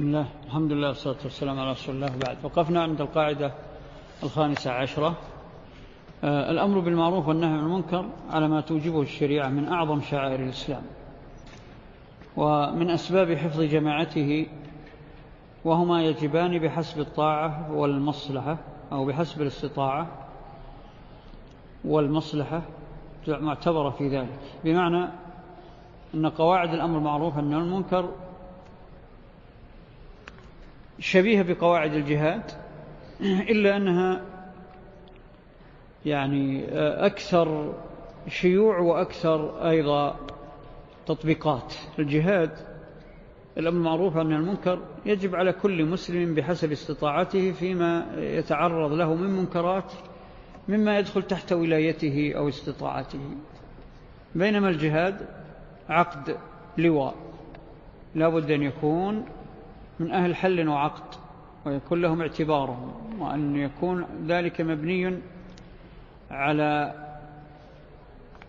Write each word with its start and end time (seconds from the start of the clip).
بسم 0.00 0.08
الله 0.08 0.26
الحمد 0.46 0.72
لله 0.72 0.88
والصلاة 0.88 1.16
والسلام 1.24 1.60
على 1.60 1.70
رسول 1.70 1.94
الله 1.94 2.10
بعد. 2.26 2.36
وقفنا 2.42 2.82
عند 2.82 3.00
القاعدة 3.00 3.52
الخامسة 4.22 4.70
عشرة. 4.70 5.14
آه 6.24 6.50
الأمر 6.50 6.78
بالمعروف 6.78 7.28
والنهي 7.28 7.50
عن 7.50 7.58
المنكر 7.58 8.04
على 8.30 8.48
ما 8.48 8.60
توجبه 8.60 9.02
الشريعة 9.02 9.48
من 9.48 9.68
أعظم 9.68 10.00
شعائر 10.00 10.40
الإسلام 10.40 10.82
ومن 12.36 12.90
أسباب 12.90 13.34
حفظ 13.34 13.60
جماعته 13.60 14.46
وهما 15.64 16.02
يجبان 16.04 16.58
بحسب 16.58 17.00
الطاعة 17.00 17.72
والمصلحة 17.72 18.58
أو 18.92 19.04
بحسب 19.04 19.42
الاستطاعة 19.42 20.06
والمصلحة 21.84 22.62
معتبرة 23.28 23.90
في 23.90 24.08
ذلك. 24.08 24.38
بمعنى 24.64 25.08
أن 26.14 26.26
قواعد 26.26 26.74
الأمر 26.74 26.98
المعروف 26.98 27.36
والنهي 27.36 27.60
عن 27.60 27.66
المنكر 27.66 28.08
شبيهة 31.00 31.42
بقواعد 31.42 31.94
الجهاد 31.94 32.42
إلا 33.20 33.76
أنها 33.76 34.20
يعني 36.06 36.64
أكثر 37.06 37.74
شيوع 38.28 38.78
وأكثر 38.78 39.68
أيضا 39.68 40.16
تطبيقات. 41.06 41.74
الجهاد 41.98 42.50
الأمر 43.58 43.76
المعروف 43.78 44.16
عن 44.16 44.32
المنكر 44.32 44.78
يجب 45.06 45.34
على 45.34 45.52
كل 45.52 45.84
مسلم 45.84 46.34
بحسب 46.34 46.72
استطاعته 46.72 47.52
فيما 47.52 48.06
يتعرض 48.16 48.92
له 48.92 49.14
من 49.14 49.30
منكرات 49.30 49.92
مما 50.68 50.98
يدخل 50.98 51.22
تحت 51.22 51.52
ولايته 51.52 52.32
أو 52.36 52.48
استطاعته. 52.48 53.20
بينما 54.34 54.68
الجهاد 54.68 55.28
عقد 55.88 56.36
لواء 56.78 57.14
لا 58.14 58.28
بد 58.28 58.50
أن 58.50 58.62
يكون 58.62 59.24
من 60.00 60.12
أهل 60.12 60.36
حل 60.36 60.68
وعقد 60.68 61.14
ويكون 61.64 62.02
لهم 62.02 62.20
اعتبارهم 62.20 62.92
وأن 63.20 63.56
يكون 63.56 64.06
ذلك 64.26 64.60
مبني 64.60 65.18
على 66.30 66.94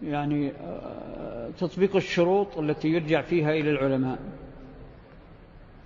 يعني 0.03 0.51
تطبيق 1.59 1.95
الشروط 1.95 2.57
التي 2.57 2.87
يرجع 2.87 3.21
فيها 3.21 3.51
إلى 3.51 3.71
العلماء. 3.71 4.19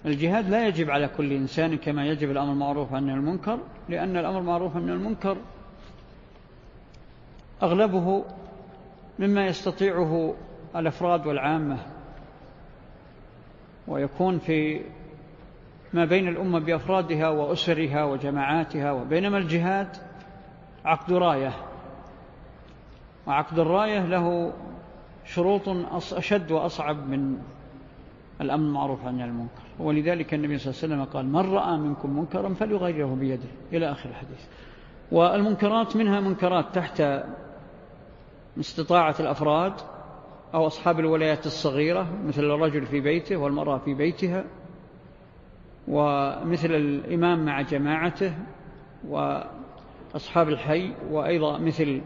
الجهاد 0.06 0.50
لا 0.50 0.68
يجب 0.68 0.90
على 0.90 1.08
كل 1.18 1.34
إنسان 1.34 1.78
كما 1.78 2.06
يجب 2.08 2.32
الأمر 2.32 2.52
المعروف 2.52 2.94
عن 2.94 3.10
المنكر 3.10 3.60
لأن 3.90 4.18
الأمر 4.18 4.40
المعروف 4.40 4.76
عن 4.76 4.90
المنكر 4.90 5.38
أغلبه 7.64 8.24
مما 9.20 9.48
يستطيعه 9.48 10.36
الأفراد 10.76 11.28
والعامة 11.28 11.78
ويكون 13.88 14.40
في 14.40 14.82
ما 15.96 16.06
بين 16.06 16.28
الأمة 16.28 16.60
بأفرادها 16.60 17.30
وأسرها 17.30 18.04
وجماعاتها 18.04 18.92
وبينما 18.92 19.38
الجهاد 19.38 19.88
عقد 20.86 21.14
راية. 21.14 21.54
وعقد 23.28 23.60
الراية 23.60 24.06
له 24.06 24.54
شروط 25.26 25.70
أشد 26.14 26.52
وأصعب 26.52 27.10
من 27.10 27.38
الأمن 28.42 28.66
المعروف 28.66 29.06
عن 29.06 29.22
المنكر. 29.22 29.62
ولذلك 29.80 30.34
النبي 30.34 30.58
صلى 30.58 30.72
الله 30.72 30.84
عليه 30.84 31.04
وسلم 31.04 31.14
قال 31.14 31.26
من 31.26 31.54
رأى 31.56 31.78
منكم 31.78 32.20
منكرا 32.20 32.54
فليغيره 32.54 33.16
بيده. 33.16 33.50
إلى 33.74 33.92
آخر 33.92 34.10
الحديث. 34.10 34.46
والمنكرات 35.12 35.96
منها 35.98 36.20
منكرات 36.20 36.66
تحت 36.74 37.04
استطاعة 38.60 39.16
الأفراد 39.20 39.74
أو 40.54 40.68
أصحاب 40.68 41.00
الولايات 41.00 41.46
الصغيرة 41.46 42.08
مثل 42.28 42.44
الرجل 42.44 42.86
في 42.86 43.00
بيته 43.00 43.38
والمرأة 43.38 43.78
في 43.78 43.94
بيتها. 43.94 44.44
ومثل 45.88 46.72
الإمام 46.72 47.46
مع 47.46 47.62
جماعته 47.62 48.34
وأصحاب 49.08 50.50
الحي 50.50 50.94
وأيضا 51.12 51.58
مثل 51.58 52.02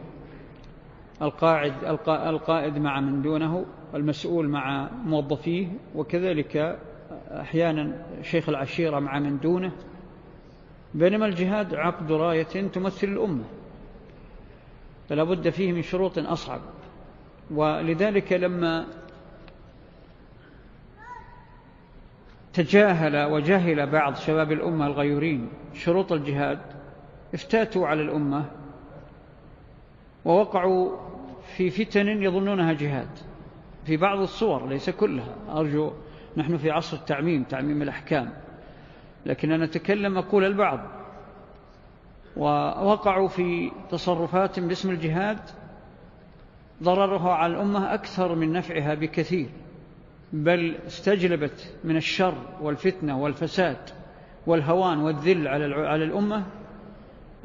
القاعد 1.21 1.73
القائد 2.07 2.77
مع 2.77 2.99
من 2.99 3.21
دونه 3.21 3.65
المسؤول 3.95 4.49
مع 4.49 4.89
موظفيه 5.05 5.67
وكذلك 5.95 6.79
أحيانا 7.31 8.05
شيخ 8.21 8.49
العشيرة 8.49 8.99
مع 8.99 9.19
من 9.19 9.39
دونه. 9.39 9.71
بينما 10.93 11.25
الجهاد 11.25 11.75
عقد 11.75 12.11
راية 12.11 12.43
تمثل 12.43 13.07
الأمة 13.07 13.43
فلا 15.09 15.23
بد 15.23 15.49
فيه 15.49 15.71
من 15.71 15.81
شروط 15.81 16.17
أصعب. 16.17 16.61
ولذلك 17.51 18.33
لما 18.33 18.85
تجاهل 22.59 23.31
وجهل 23.31 23.87
بعض 23.87 24.15
شباب 24.15 24.51
الأمة 24.51 24.87
الغيورين 24.87 25.49
شروط 25.73 26.11
الجهاد 26.11 26.59
افتاتوا 27.33 27.87
على 27.87 28.01
الأمة 28.01 28.45
ووقعوا 30.25 30.97
في 31.55 31.69
فتن 31.69 32.07
يظنونها 32.07 32.73
جهاد. 32.73 33.09
في 33.85 33.97
بعض 33.97 34.19
الصور 34.19 34.67
ليس 34.67 34.89
كلها 34.89 35.35
أرجو 35.49 35.91
نحن 36.37 36.57
في 36.57 36.71
عصر 36.71 36.97
التعميم 36.97 37.43
تعميم 37.43 37.81
الأحكام 37.81 38.33
لكن 39.25 39.49
نتكلم 39.49 40.17
أقول 40.17 40.45
البعض. 40.45 40.79
ووقعوا 42.37 43.27
في 43.27 43.71
تصرفات 43.89 44.59
باسم 44.59 44.89
الجهاد 44.89 45.39
ضررها 46.83 47.33
على 47.33 47.53
الأمة 47.53 47.93
أكثر 47.93 48.35
من 48.35 48.53
نفعها 48.53 48.93
بكثير. 48.93 49.49
بل 50.33 50.75
استجلبت 50.87 51.73
من 51.83 51.97
الشر 51.97 52.35
والفتنة 52.61 53.21
والفساد 53.21 53.77
والهوان 54.47 54.99
والذل 54.99 55.47
على 55.47 56.03
الأمة 56.03 56.45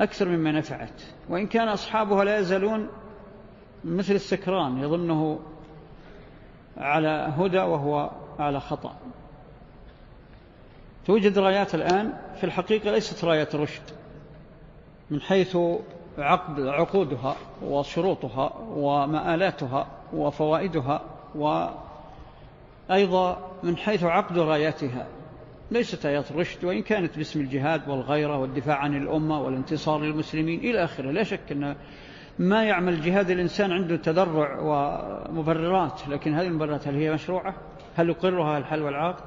أكثر 0.01 0.29
مما 0.29 0.53
نفعت. 0.53 1.03
وإن 1.29 1.47
كان 1.47 1.69
أصحابها 1.69 2.25
لا 2.25 2.39
يزالون 2.39 2.89
مثل 3.85 4.15
السكران 4.15 4.79
يظنه 4.79 5.41
على 6.77 7.33
هدى 7.39 7.59
وهو 7.59 8.11
على 8.39 8.61
خطأ. 8.61 8.97
توجد 11.07 11.39
رايات 11.39 11.75
الآن 11.75 12.13
في 12.37 12.45
الحقيقة 12.45 12.91
ليست 12.91 13.25
رايات 13.25 13.55
رشد 13.55 13.83
من 15.11 15.21
حيث 15.21 15.57
عقد 16.19 16.61
عقودها 16.61 17.37
وشروطها 17.63 18.53
ومآلاتها 18.77 19.87
وفوائدها 20.13 21.01
وأيضا 22.91 23.51
من 23.63 23.77
حيث 23.77 24.05
عقد 24.05 24.39
راياتها 24.39 25.07
ليست 25.71 26.07
آيات 26.07 26.33
رشد 26.33 26.65
وإن 26.65 26.83
كانت 26.83 27.17
باسم 27.17 27.41
الجهاد 27.41 27.89
والغيرة 27.89 28.39
والدفاع 28.39 28.77
عن 28.77 28.97
الأمة 28.97 29.43
والانتصار 29.43 30.01
للمسلمين 30.01 30.61
إلى 30.61 30.85
آخره 30.85 31.11
لا 31.11 31.23
شك 31.23 31.53
أن 31.53 31.77
ما 32.39 32.65
يعمل 32.65 33.01
جهاد 33.01 33.31
الإنسان 33.31 33.73
عنده 33.73 33.97
تدرع 33.97 34.59
ومبررات 34.61 36.09
لكن 36.09 36.35
هذه 36.35 36.47
المبررات 36.47 36.89
هل 36.89 36.95
هي 36.95 37.13
مشروعة؟ 37.13 37.55
هل 37.97 38.09
يقرها 38.09 38.59
الحل 38.59 38.83
والعقد؟ 38.83 39.25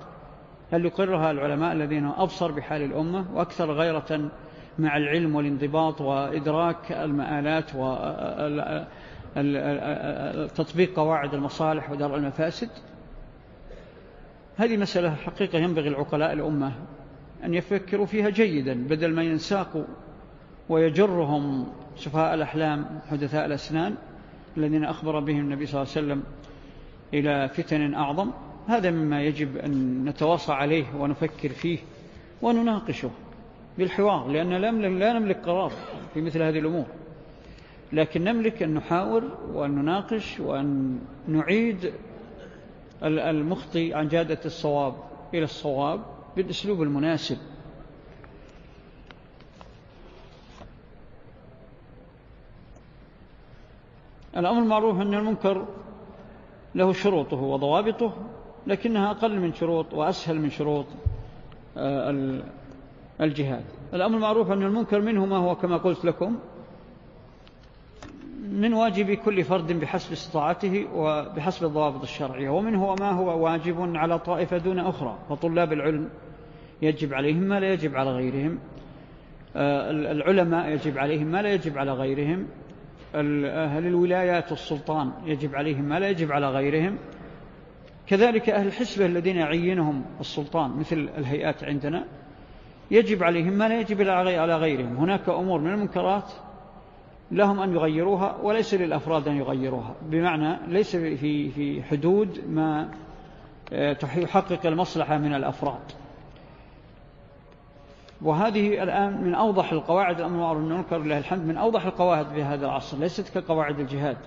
هل 0.71 0.85
يقرها 0.85 1.31
العلماء 1.31 1.73
الذين 1.73 2.05
أبصر 2.05 2.51
بحال 2.51 2.81
الأمة 2.81 3.25
وأكثر 3.33 3.71
غيرة 3.71 4.31
مع 4.79 4.97
العلم 4.97 5.35
والانضباط 5.35 6.01
وإدراك 6.01 6.91
المآلات 6.91 7.71
وتطبيق 10.45 10.95
قواعد 10.95 11.33
المصالح 11.33 11.91
ودرء 11.91 12.15
المفاسد 12.15 12.69
هذه 14.57 14.77
مسألة 14.77 15.15
حقيقة 15.15 15.59
ينبغي 15.59 15.89
العقلاء 15.89 16.33
الأمة 16.33 16.71
أن 17.43 17.53
يفكروا 17.53 18.05
فيها 18.05 18.29
جيدا 18.29 18.73
بدل 18.73 19.13
ما 19.13 19.23
ينساقوا 19.23 19.83
ويجرهم 20.69 21.67
سفهاء 21.97 22.33
الأحلام 22.33 22.99
حدثاء 23.09 23.45
الأسنان 23.45 23.95
الذين 24.57 24.83
أخبر 24.83 25.19
بهم 25.19 25.39
النبي 25.39 25.65
صلى 25.65 25.81
الله 25.81 25.93
عليه 25.95 26.05
وسلم 26.05 26.23
إلى 27.13 27.49
فتن 27.49 27.93
أعظم. 27.93 28.31
هذا 28.67 28.91
مما 28.91 29.23
يجب 29.23 29.57
أن 29.57 30.05
نتواصى 30.05 30.51
عليه 30.51 30.85
ونفكر 30.99 31.49
فيه 31.49 31.77
ونناقشه 32.41 33.11
بالحوار 33.77 34.27
لأن 34.27 34.49
لا 34.99 35.13
نملك 35.13 35.37
قرار 35.37 35.71
في 36.13 36.21
مثل 36.21 36.41
هذه 36.41 36.59
الأمور. 36.59 36.85
لكن 37.93 38.23
نملك 38.23 38.63
أن 38.63 38.73
نحاور 38.73 39.23
وأن 39.53 39.71
نناقش 39.75 40.39
وأن 40.39 40.99
نعيد 41.27 41.93
المخطي 43.03 43.93
عن 43.93 44.07
جادة 44.07 44.39
الصواب 44.45 44.93
إلى 45.33 45.43
الصواب 45.43 46.01
بالأسلوب 46.35 46.81
المناسب. 46.81 47.37
الأمر 54.37 54.61
المعروف 54.61 55.01
أن 55.01 55.13
المنكر 55.13 55.65
له 56.75 56.93
شروطه 56.93 57.37
وضوابطه 57.37 58.13
لكنها 58.67 59.11
أقل 59.11 59.39
من 59.39 59.53
شروط 59.53 59.93
وأسهل 59.93 60.39
من 60.41 60.49
شروط 60.49 60.85
آه، 61.77 62.41
الجهاد. 63.21 63.63
الأمر 63.93 64.15
المعروف 64.15 64.51
أن 64.51 64.63
المنكر 64.63 65.01
منه 65.01 65.25
ما 65.25 65.37
هو 65.37 65.55
كما 65.55 65.77
قلت 65.77 66.05
لكم 66.05 66.35
من 68.51 68.73
واجب 68.73 69.11
كل 69.11 69.43
فرد 69.43 69.71
بحسب 69.79 70.11
استطاعته 70.11 70.85
وبحسب 70.95 71.65
الضوابط 71.65 72.01
الشرعية 72.01 72.49
ومنه 72.49 72.95
ما 72.99 73.11
هو 73.11 73.43
واجب 73.43 73.95
على 73.95 74.19
طائفة 74.19 74.57
دون 74.57 74.79
أخرى 74.79 75.17
فطلاب 75.29 75.73
العلم 75.73 76.09
يجب 76.81 77.13
عليهم 77.13 77.43
ما 77.43 77.59
لا 77.59 77.73
يجب 77.73 77.95
على 77.95 78.11
غيرهم 78.11 78.59
آه، 79.55 79.91
العلماء 79.91 80.69
يجب 80.69 80.97
عليهم 80.97 81.27
ما 81.27 81.41
لا 81.41 81.53
يجب 81.53 81.77
على 81.77 81.93
غيرهم 81.93 82.47
أهل 83.15 83.87
الولايات 83.87 84.51
والسلطان 84.51 85.11
يجب 85.25 85.55
عليهم 85.55 85.83
ما 85.83 85.99
لا 85.99 86.09
يجب 86.09 86.31
على 86.31 86.49
غيرهم. 86.49 86.97
كذلك 88.07 88.49
أهل 88.49 88.67
الحسبة 88.67 89.05
الذين 89.05 89.35
يعينهم 89.35 90.05
السلطان 90.19 90.71
مثل 90.71 91.09
الهيئات 91.17 91.63
عندنا 91.63 92.05
يجب 92.91 93.23
عليهم 93.23 93.53
ما 93.53 93.67
لا 93.67 93.79
يجب 93.79 94.01
على 94.09 94.55
غيرهم. 94.55 94.97
هناك 94.97 95.29
أمور 95.29 95.61
من 95.61 95.73
المنكرات 95.73 96.31
لهم 97.31 97.59
أن 97.59 97.73
يغيروها 97.73 98.35
وليس 98.43 98.73
للأفراد 98.73 99.27
أن 99.27 99.37
يغيروها. 99.37 99.95
بمعنى 100.01 100.57
ليس 100.67 100.95
في 100.95 101.49
في 101.49 101.83
حدود 101.83 102.41
ما 102.49 102.89
آه، 103.73 103.97
يحقق 104.17 104.65
المصلحة 104.65 105.17
من 105.17 105.33
الأفراد. 105.33 105.91
وهذه 108.21 108.83
الآن 108.83 109.23
من 109.23 109.35
أوضح 109.35 109.71
القواعد 109.71 110.19
الأمر 110.19 110.39
والنكر 110.39 110.97
لله 110.97 111.17
الحمد 111.17 111.45
من 111.45 111.57
أوضح 111.57 111.85
القواعد 111.85 112.27
في 112.27 112.43
هذا 112.43 112.65
العصر. 112.65 112.97
ليست 112.97 113.37
كقواعد 113.37 113.79
الجهاد. 113.79 114.17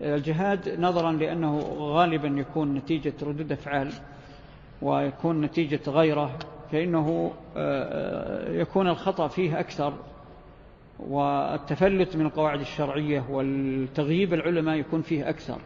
الجهاد 0.00 0.80
نظرا 0.80 1.12
لأنه 1.12 1.58
غالبا 1.78 2.28
يكون 2.28 2.74
نتيجة 2.74 3.12
ردود 3.22 3.52
أفعال 3.52 3.92
ويكون 4.82 5.40
نتيجة 5.40 5.80
غيرة 5.90 6.38
فإنه 6.72 7.32
آه، 7.56 8.48
آه، 8.48 8.52
يكون 8.52 8.88
الخطأ 8.88 9.28
فيه 9.28 9.60
أكثر. 9.60 9.92
والتفلت 11.08 12.16
من 12.16 12.26
القواعد 12.26 12.60
الشرعية 12.60 13.24
والتغييب 13.30 14.34
العلماء 14.34 14.76
يكون 14.76 15.02
فيه 15.02 15.28
أكثر 15.28 15.58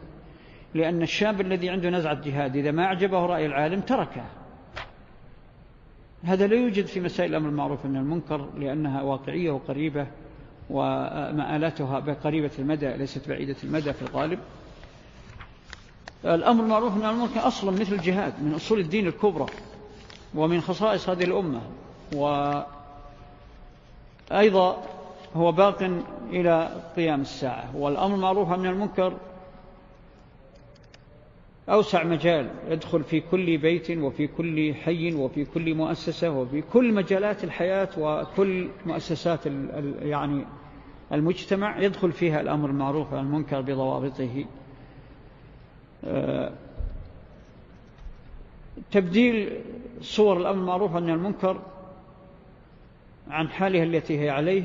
لأن 0.74 1.02
الشاب 1.02 1.40
الذي 1.40 1.68
عنده 1.68 1.90
نزعة 1.90 2.20
جهاد 2.24 2.56
إذا 2.56 2.70
ما 2.70 2.84
أعجبه 2.84 3.26
رأي 3.26 3.46
العالم 3.46 3.80
تركه. 3.80 4.24
هذا 6.24 6.46
لا 6.46 6.56
يوجد 6.56 6.86
في 6.86 7.00
مسائل 7.00 7.30
الأمر 7.30 7.48
المعروف 7.48 7.86
من 7.86 7.96
المنكر 7.96 8.48
لأنها 8.58 9.02
واقعية 9.02 9.50
وقريبة 9.50 10.06
ومآلاتها 10.70 11.98
قريبة 12.24 12.50
المدى 12.58 12.96
ليست 12.96 13.28
بعيدة 13.28 13.56
المدى 13.64 13.92
في 13.92 14.02
الغالب. 14.02 14.38
الأمر 16.24 16.64
المعروف 16.64 16.96
من 16.96 17.04
المنكر 17.04 17.46
أصلا 17.46 17.70
مثل 17.70 17.94
الجهاد 17.94 18.32
من 18.42 18.54
أصول 18.54 18.80
الدين 18.80 19.06
الكبرى 19.06 19.46
ومن 20.34 20.60
خصائص 20.60 21.08
هذه 21.08 21.24
الأمة. 21.24 21.60
وأيضا 24.30 24.95
هو 25.34 25.52
باق 25.52 25.82
إلى 26.30 26.82
قيام 26.96 27.20
الساعة 27.20 27.76
والأمر 27.76 28.14
المعروف 28.14 28.48
من 28.48 28.66
المنكر. 28.66 29.12
أوسع 31.68 32.04
مجال 32.04 32.50
يدخل 32.68 33.04
في 33.04 33.20
كل 33.20 33.58
بيت 33.58 33.90
وفي 33.90 34.26
كل 34.26 34.74
حي 34.74 35.14
وفي 35.14 35.44
كل 35.44 35.74
مؤسسة 35.74 36.30
وفي 36.30 36.62
كل 36.62 36.94
مجالات 36.94 37.44
الحياة 37.44 37.88
وكل 37.98 38.68
مؤسسات 38.86 39.46
يعني 40.02 40.44
المجتمع 41.12 41.78
يدخل 41.78 42.12
فيها 42.12 42.40
الأمر 42.40 42.70
المعروف 42.70 43.12
والمنكر 43.12 43.60
بضوابطه. 43.60 44.44
آه، 46.04 46.52
تبديل 48.90 49.60
صور 50.00 50.36
الأمر 50.36 50.60
المعروف 50.60 50.96
عن 50.96 51.10
المنكر 51.10 51.60
عن 53.30 53.48
حالها 53.48 53.84
التي 53.84 54.20
هي 54.20 54.30
عليه. 54.30 54.62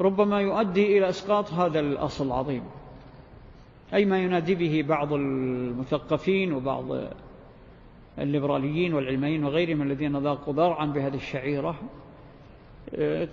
ربما 0.00 0.40
يؤدي 0.40 0.98
إلى 0.98 1.08
إسقاط 1.08 1.52
هذا 1.52 1.80
الأصل 1.80 2.26
العظيم. 2.26 2.62
أي 3.94 4.04
ما 4.04 4.18
ينادي 4.18 4.54
به 4.54 4.84
بعض 4.88 5.12
المثقفين 5.12 6.52
وبعض 6.52 6.84
الليبراليين 8.18 8.94
والعلميين 8.94 9.44
وغيرهم 9.44 9.82
الذين 9.82 10.16
ذاقوا 10.16 10.54
ضرعا 10.54 10.86
بهذه 10.86 11.14
الشعيرة 11.14 11.74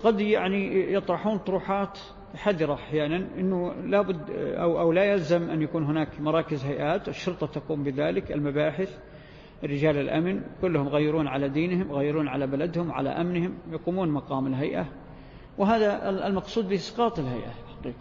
قد 0.04 0.22
يعني 0.22 0.94
يطرحون 0.94 1.38
طروحات 1.38 2.00
حذرة 2.36 2.74
أحيانا 2.74 3.28
أنه 3.38 3.74
لابد 3.74 4.22
أو, 4.38 4.80
أو 4.80 4.92
لا 4.92 5.04
يلزم 5.04 5.50
أن 5.50 5.62
يكون 5.62 5.84
هناك 5.84 6.22
مراكز 6.22 6.66
هيئات 6.66 7.08
الشرطة 7.08 7.48
تقوم 7.48 7.84
بذلك 7.84 8.32
المباحث 8.32 9.00
رجال 9.64 9.98
الأمن 9.98 10.42
كلهم 10.62 10.88
غيرون 10.88 11.28
على 11.28 11.50
دينهم 11.50 11.92
غيرون 11.92 12.28
على 12.28 12.48
بلدهم 12.48 12.92
على 12.92 13.10
أمنهم 13.10 13.54
يقومون 13.72 14.10
مقام 14.10 14.48
الهيئة. 14.48 14.86
وهذا 15.58 16.10
المقصود 16.28 16.70
بإسقاط 16.70 17.20
الهيئة 17.20 17.52
حقيقة. 17.80 17.96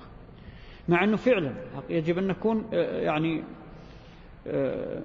مع 0.89 1.05
أنه 1.05 1.17
فعلا 1.17 1.55
يجب 1.91 2.19
أن 2.19 2.27
نكون 2.27 2.65
آه، 2.73 3.01
يعني 3.01 3.45
آه، 4.47 5.03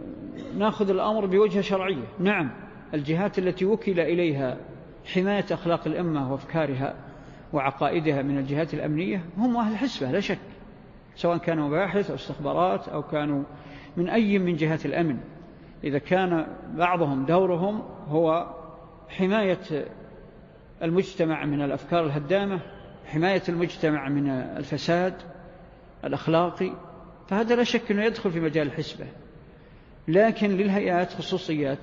ناخذ 0.58 0.90
الأمر 0.90 1.26
بوجهة 1.26 1.62
شرعية. 1.62 2.06
نعم 2.20 2.52
الجهات 2.94 3.40
التي 3.40 3.66
وكل 3.66 4.00
إليها 4.00 4.58
حماية 5.06 5.46
أخلاق 5.52 5.88
الأمة 5.88 6.32
وأفكارها 6.32 6.96
وعقائدها 7.54 8.22
من 8.22 8.38
الجهات 8.38 8.74
الأمنية 8.74 9.26
هم 9.38 9.58
أهل 9.58 9.72
الحسبة 9.72 10.12
لا 10.12 10.20
شك. 10.20 10.40
سواء 11.16 11.38
كانوا 11.38 11.68
مباحث 11.68 12.10
أو 12.10 12.16
استخبارات 12.16 12.90
أو 12.90 13.04
كانوا 13.04 13.44
من 13.98 14.10
أي 14.10 14.40
من 14.40 14.56
جهات 14.56 14.86
الأمن. 14.86 15.18
إذا 15.84 15.98
كان 15.98 16.48
بعضهم 16.74 17.26
دورهم 17.26 17.84
هو 18.08 18.48
حماية 19.10 19.86
المجتمع 20.84 21.46
من 21.46 21.62
الأفكار 21.62 22.06
الهدامة 22.06 22.60
حماية 23.06 23.42
المجتمع 23.50 24.10
من 24.10 24.30
الفساد 24.30 25.14
الأخلاقي 26.06 26.72
فهذا 27.28 27.56
لا 27.56 27.64
شك 27.64 27.92
أنه 27.92 28.04
يدخل 28.04 28.32
في 28.32 28.40
مجال 28.40 28.68
الحسبة. 28.68 29.06
لكن 30.08 30.50
للهيئات 30.50 31.14
خصوصيات 31.14 31.80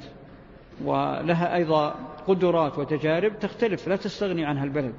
ولها 0.85 1.55
أيضا 1.55 1.95
قدرات 2.27 2.79
وتجارب 2.79 3.39
تختلف 3.39 3.89
لا 3.89 3.97
تستغني 3.97 4.45
عنها 4.45 4.65
البلد. 4.65 4.95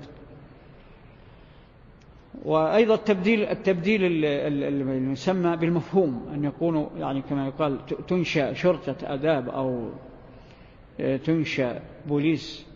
وأيضا 2.45 2.95
التبديل 2.95 3.43
التبديل 3.43 4.03
اللي 4.03 5.11
يسمى 5.11 5.57
بالمفهوم 5.57 6.29
أن 6.33 6.43
يكونوا 6.43 6.89
يعني 6.97 7.21
كما 7.21 7.47
يقال 7.47 7.85
تنشأ 8.07 8.53
شرطة 8.53 8.95
آداب 9.03 9.49
أو 9.49 9.89
تنشأ 11.25 11.81
بوليس 12.05 12.66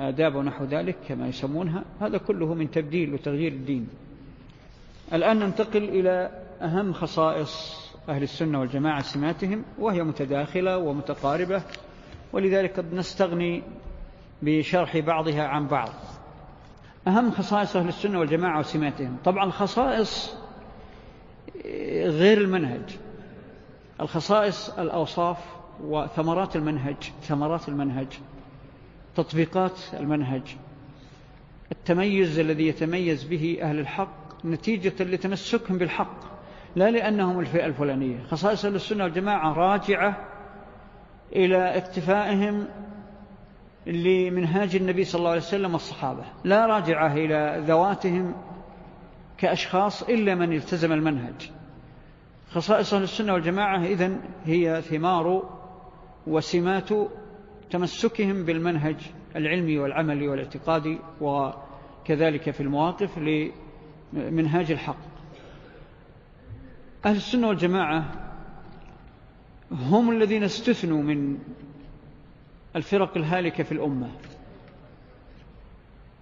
آداب 0.00 0.34
ونحو 0.34 0.64
ذلك 0.64 0.96
كما 1.08 1.28
يسمونها. 1.28 1.84
هذا 2.00 2.18
كله 2.18 2.54
من 2.54 2.70
تبديل 2.70 3.14
وتغيير 3.14 3.52
الدين. 3.52 3.88
الآن 5.12 5.38
ننتقل 5.38 5.84
إلى 5.84 6.30
أهم 6.62 6.92
خصائص 6.92 7.86
أهل 8.08 8.22
السنة 8.22 8.60
والجماعة 8.60 9.02
سماتهم 9.02 9.64
وهي 9.78 10.02
متداخلة 10.02 10.78
ومتقاربة 10.78 11.62
ولذلك 12.32 12.76
قد 12.76 12.94
نستغني 12.94 13.62
بشرح 14.42 14.98
بعضها 14.98 15.46
عن 15.46 15.66
بعض. 15.66 15.90
أهم 17.08 17.30
خصائص 17.30 17.76
أهل 17.76 17.88
السنة 17.88 18.18
والجماعة 18.18 18.58
وسماتهم. 18.58 19.16
طبعا 19.24 19.50
خصائص 19.50 20.34
غير 22.04 22.38
المنهج. 22.38 22.96
الخصائص 24.00 24.78
الأوصاف 24.78 25.38
وثمرات 25.80 26.56
المنهج 26.56 26.96
ثمرات 27.22 27.68
المنهج. 27.68 28.06
تطبيقات 29.16 29.80
المنهج. 29.94 30.56
التميز 31.72 32.38
الذي 32.38 32.68
يتميز 32.68 33.24
به 33.24 33.58
أهل 33.62 33.78
الحق 33.78 34.44
نتيجة 34.44 35.04
لتمسكهم 35.04 35.78
بالحق 35.78 36.20
لا 36.76 36.90
لأنهم 36.90 37.40
الفئة 37.40 37.66
الفلانية. 37.66 38.22
خصائص 38.22 38.64
السنة 38.64 39.04
والجماعة 39.04 39.52
راجعة 39.52 40.26
إلى 41.36 41.76
اكتفائهم 41.76 42.68
لمنهاج 43.86 44.76
النبي 44.76 45.04
صلى 45.04 45.18
الله 45.18 45.30
عليه 45.30 45.40
وسلم 45.40 45.72
والصحابة. 45.72 46.24
لا 46.44 46.66
راجعة 46.66 47.14
إلى 47.14 47.64
ذواتهم 47.66 48.34
كأشخاص 49.38 50.02
إلا 50.02 50.34
من 50.34 50.52
التزم 50.52 50.92
المنهج. 50.92 51.50
خصائص 52.50 52.94
السنة 52.94 53.32
والجماعة 53.32 53.84
إذن 53.84 54.20
هي 54.44 54.82
ثمار 54.82 55.42
وسمات 56.26 56.88
تمسكهم 57.70 58.44
بالمنهج 58.44 58.96
العلمي 59.36 59.78
والعملي 59.78 60.28
والاعتقادي 60.28 60.98
وكذلك 61.20 62.50
في 62.50 62.60
المواقف 62.60 63.18
لمنهاج 64.12 64.70
الحق. 64.70 64.98
أهل 67.06 67.16
السنة 67.16 67.48
والجماعة 67.48 68.04
هم 69.72 70.10
الذين 70.10 70.42
استثنوا 70.42 71.02
من 71.02 71.38
الفرق 72.76 73.16
الهالكة 73.16 73.64
في 73.64 73.72
الأمة. 73.72 74.10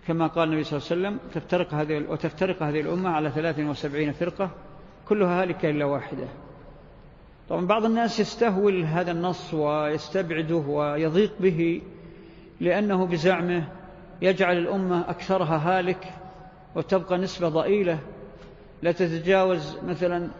كما 0.07 0.27
قال 0.27 0.49
النبي 0.49 0.65
صلى 0.65 0.79
الله 0.79 1.09
عليه 1.09 1.19
وسلم 1.19 1.31
تفترق 1.33 1.75
هذه 1.75 2.05
وتفترق 2.09 2.63
هذه 2.63 2.81
الأمة 2.81 3.11
على 3.11 3.31
73 3.31 4.13
فرقة 4.13 4.51
كلها 5.09 5.43
هالكة 5.43 5.71
إلا 5.71 5.85
واحدة. 5.85 6.29
طبعا 7.49 7.67
بعض 7.67 7.85
الناس 7.85 8.21
يستهول 8.21 8.85
هذا 8.85 9.11
النص 9.13 9.55
ويستبعده 9.55 10.57
ويضيق 10.57 11.33
به 11.41 11.83
لأنه 12.61 13.07
بزعمه 13.07 13.69
يجعل 14.23 14.59
الأمة 14.59 15.11
أكثرها 15.11 15.79
هالك 15.79 16.15
وتبقى 16.75 17.19
نسبة 17.19 17.49
ضئيلة. 17.49 17.99
لا 18.83 18.93
تتجاوز 18.93 19.79
مثلا 19.87 20.31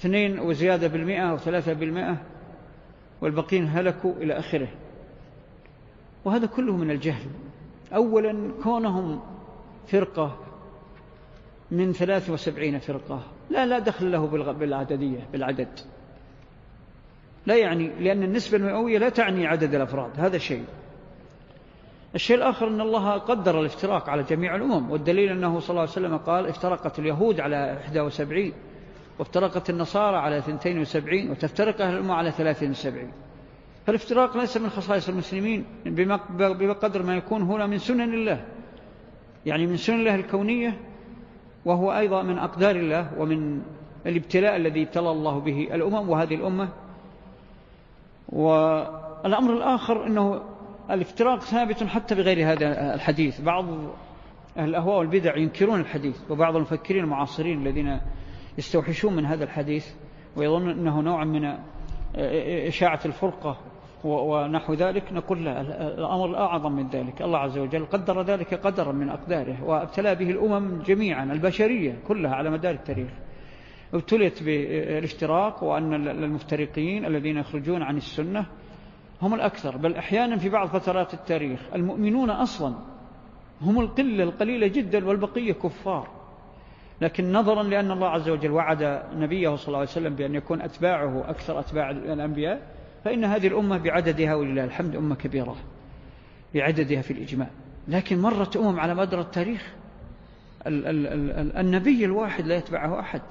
اثنين 0.00 0.38
وزيادة 0.40 0.88
بالمئة 0.88 1.30
أو 1.30 1.38
ثلاثة 1.38 1.72
بالمئة 1.72 2.16
والبقين 3.20 3.68
هلكوا 3.68 4.12
إلى 4.12 4.38
آخره. 4.38 4.68
وهذا 6.24 6.46
كله 6.46 6.76
من 6.76 6.90
الجهل. 6.90 7.30
أولا 7.94 8.52
كونهم 8.62 9.20
فرقة 9.86 10.38
من 11.70 11.92
ثلاث 11.92 12.30
وسبعين 12.30 12.78
فرقة. 12.78 13.22
لا 13.50 13.66
لا 13.66 13.78
دخل 13.78 14.12
له 14.12 14.26
بالعددية 14.52 15.28
بالعدد. 15.32 15.68
لا 17.46 17.56
يعني 17.56 17.90
لأن 18.00 18.22
النسبة 18.22 18.56
المئوية 18.56 18.98
لا 18.98 19.08
تعني 19.08 19.46
عدد 19.46 19.74
الأفراد 19.74 20.10
هذا 20.16 20.38
شيء. 20.38 20.64
الشيء 22.14 22.36
الآخر 22.36 22.68
أن 22.68 22.80
الله 22.80 23.10
قدر 23.10 23.60
الافتراق 23.60 24.10
على 24.10 24.22
جميع 24.22 24.54
الأمم 24.56 24.90
والدليل 24.90 25.30
أنه 25.30 25.60
صلى 25.60 25.70
الله 25.70 25.80
عليه 25.80 25.90
وسلم 25.90 26.16
قال 26.16 26.46
افترقت 26.46 26.98
اليهود 26.98 27.40
على 27.40 27.78
71 27.94 28.52
وافترقت 29.18 29.70
النصارى 29.70 30.16
على 30.16 30.38
72 30.38 31.30
وتفترق 31.30 31.80
أهل 31.80 31.94
الأمة 31.94 32.14
على 32.14 32.30
73 32.30 33.12
فالافتراق 33.86 34.36
ليس 34.36 34.56
من 34.56 34.70
خصائص 34.70 35.08
المسلمين 35.08 35.64
بقدر 36.38 37.02
ما 37.02 37.16
يكون 37.16 37.42
هنا 37.42 37.66
من 37.66 37.78
سنن 37.78 38.14
الله. 38.14 38.44
يعني 39.46 39.66
من 39.66 39.76
سنن 39.76 40.00
الله 40.00 40.14
الكونية 40.14 40.80
وهو 41.64 41.92
أيضا 41.92 42.22
من 42.22 42.38
أقدار 42.38 42.76
الله 42.76 43.10
ومن 43.18 43.62
الابتلاء 44.06 44.56
الذي 44.56 44.82
ابتلى 44.82 45.10
الله 45.10 45.38
به 45.38 45.74
الأمم 45.74 46.10
وهذه 46.10 46.34
الأمة. 46.34 46.68
والأمر 48.28 49.52
الآخر 49.52 50.06
أنه 50.06 50.40
الافتراق 50.90 51.40
ثابت 51.40 51.84
حتى 51.84 52.14
بغير 52.14 52.52
هذا 52.52 52.94
الحديث. 52.94 53.40
بعض 53.40 53.64
أهل 54.56 54.68
الأهواء 54.68 54.98
والبدع 54.98 55.36
ينكرون 55.36 55.80
الحديث 55.80 56.30
وبعض 56.30 56.56
المفكرين 56.56 57.04
المعاصرين 57.04 57.66
الذين 57.66 58.00
يستوحشون 58.58 59.16
من 59.16 59.26
هذا 59.26 59.44
الحديث 59.44 59.86
ويظن 60.36 60.70
أنه 60.70 61.00
نوع 61.00 61.24
من 61.24 61.58
إشاعة 62.66 63.00
الفرقة. 63.04 63.56
ونحو 64.04 64.74
ذلك 64.74 65.12
نقول 65.12 65.44
لا 65.44 65.60
الأمر 65.94 66.30
الأعظم 66.30 66.72
من 66.72 66.88
ذلك. 66.88 67.22
الله 67.22 67.38
عز 67.38 67.58
وجل 67.58 67.86
قدر 67.86 68.22
ذلك 68.22 68.54
قدرا 68.54 68.92
من 68.92 69.08
أقداره 69.08 69.64
وابتلى 69.64 70.14
به 70.14 70.30
الأمم 70.30 70.82
جميعا 70.82 71.24
البشرية 71.24 71.98
كلها 72.08 72.34
على 72.34 72.50
مدار 72.50 72.74
التاريخ. 72.74 73.10
ابتليت 73.94 74.42
بالاشتراك 74.42 75.62
وأن 75.62 76.08
المفترقين 76.08 77.06
الذين 77.06 77.36
يخرجون 77.36 77.82
عن 77.82 77.96
السنة 77.96 78.46
هم 79.22 79.34
الأكثر 79.34 79.76
بل 79.76 79.94
أحيانا 79.94 80.36
في 80.36 80.48
بعض 80.48 80.68
فترات 80.68 81.14
التاريخ 81.14 81.60
المؤمنون 81.74 82.30
أصلا 82.30 82.74
هم 83.62 83.80
القلة 83.80 84.24
القليلة 84.24 84.66
جدا 84.66 85.06
والبقية 85.06 85.52
كفار. 85.52 86.08
لكن 87.00 87.32
نظرا 87.32 87.62
لأن 87.62 87.90
الله 87.90 88.08
عز 88.08 88.28
وجل 88.28 88.50
وعد 88.50 89.02
نبيه 89.16 89.54
صلى 89.56 89.66
الله 89.66 89.78
عليه 89.78 89.88
وسلم 89.88 90.14
بأن 90.14 90.34
يكون 90.34 90.62
أتباعه 90.62 91.30
أكثر 91.30 91.60
أتباع 91.60 91.90
الأنبياء 91.90 92.73
فإن 93.04 93.24
هذه 93.24 93.46
الأمة 93.46 93.78
بعددها 93.78 94.34
ولله 94.34 94.64
الحمد 94.64 94.96
أمة 94.96 95.14
كبيرة 95.14 95.56
بعددها 96.54 97.02
في 97.02 97.10
الإجماع. 97.10 97.48
لكن 97.88 98.22
مرت 98.22 98.56
أمم 98.56 98.80
على 98.80 98.94
مدار 98.94 99.20
التاريخ 99.20 99.72
النبي 100.66 102.04
الواحد 102.04 102.46
لا 102.46 102.56
يتبعه 102.56 103.00
أحد 103.00 103.22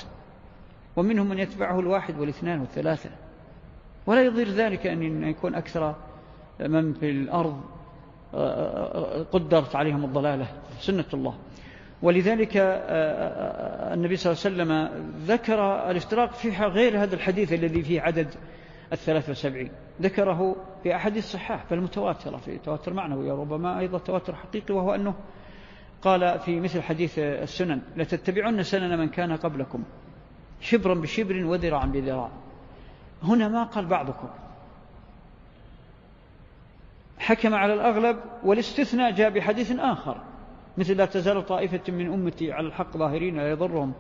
ومنهم 0.95 1.29
من 1.29 1.39
يتبعه 1.39 1.79
الواحد 1.79 2.19
والاثنان 2.19 2.59
والثلاثة. 2.59 3.09
ولا 4.05 4.21
يضير 4.21 4.49
ذلك 4.49 4.87
أن 4.87 5.23
يكون 5.23 5.55
أكثر 5.55 5.95
من 6.59 6.93
في 6.93 7.09
الأرض 7.09 7.61
قدرت 9.31 9.75
عليهم 9.75 10.05
الضلالة 10.05 10.47
سنة 10.79 11.05
الله. 11.13 11.35
ولذلك 12.01 12.51
النبي 13.93 14.15
صلى 14.15 14.31
الله 14.31 14.43
عليه 14.45 14.55
وسلم 14.55 14.89
ذكر 15.25 15.89
الافتراق 15.91 16.33
في 16.33 16.49
غير 16.49 17.03
هذا 17.03 17.15
الحديث 17.15 17.53
الذي 17.53 17.83
فيه 17.83 18.01
عدد 18.01 18.27
الثلاث 18.93 19.29
وسبعين. 19.29 19.71
ذكره 20.01 20.55
في 20.83 20.95
أحاديث 20.95 21.23
الصحاح 21.23 21.65
فالمتواترة 21.65 22.37
في 22.37 22.57
تواتر 22.57 22.93
معنوي 22.93 23.31
ربما 23.31 23.79
أيضا 23.79 23.97
تواتر 23.97 24.35
حقيقي 24.35 24.75
وهو 24.75 24.95
أنه 24.95 25.13
قال 26.01 26.39
في 26.39 26.59
مثل 26.59 26.81
حديث 26.81 27.19
السنن 27.19 27.81
لتتبعن 27.95 28.63
سنن 28.63 28.99
من 28.99 29.09
كان 29.09 29.35
قبلكم 29.35 29.83
شبرا 30.61 30.93
بشبر 30.93 31.45
وذراعا 31.45 31.85
بذراع. 31.85 32.29
هنا 33.23 33.47
ما 33.47 33.63
قال 33.63 33.85
بعضكم. 33.85 34.27
حكم 37.17 37.53
على 37.53 37.73
الأغلب 37.73 38.17
والاستثناء 38.43 39.11
جاء 39.11 39.29
بحديث 39.29 39.71
آخر 39.71 40.21
مثل 40.77 40.97
لا 40.97 41.05
تزال 41.05 41.45
طائفة 41.45 41.93
من 41.93 42.13
أمتي 42.13 42.51
على 42.51 42.67
الحق 42.67 42.97
ظاهرين 42.97 43.35
لا 43.37 43.49
يضرهم 43.49 43.93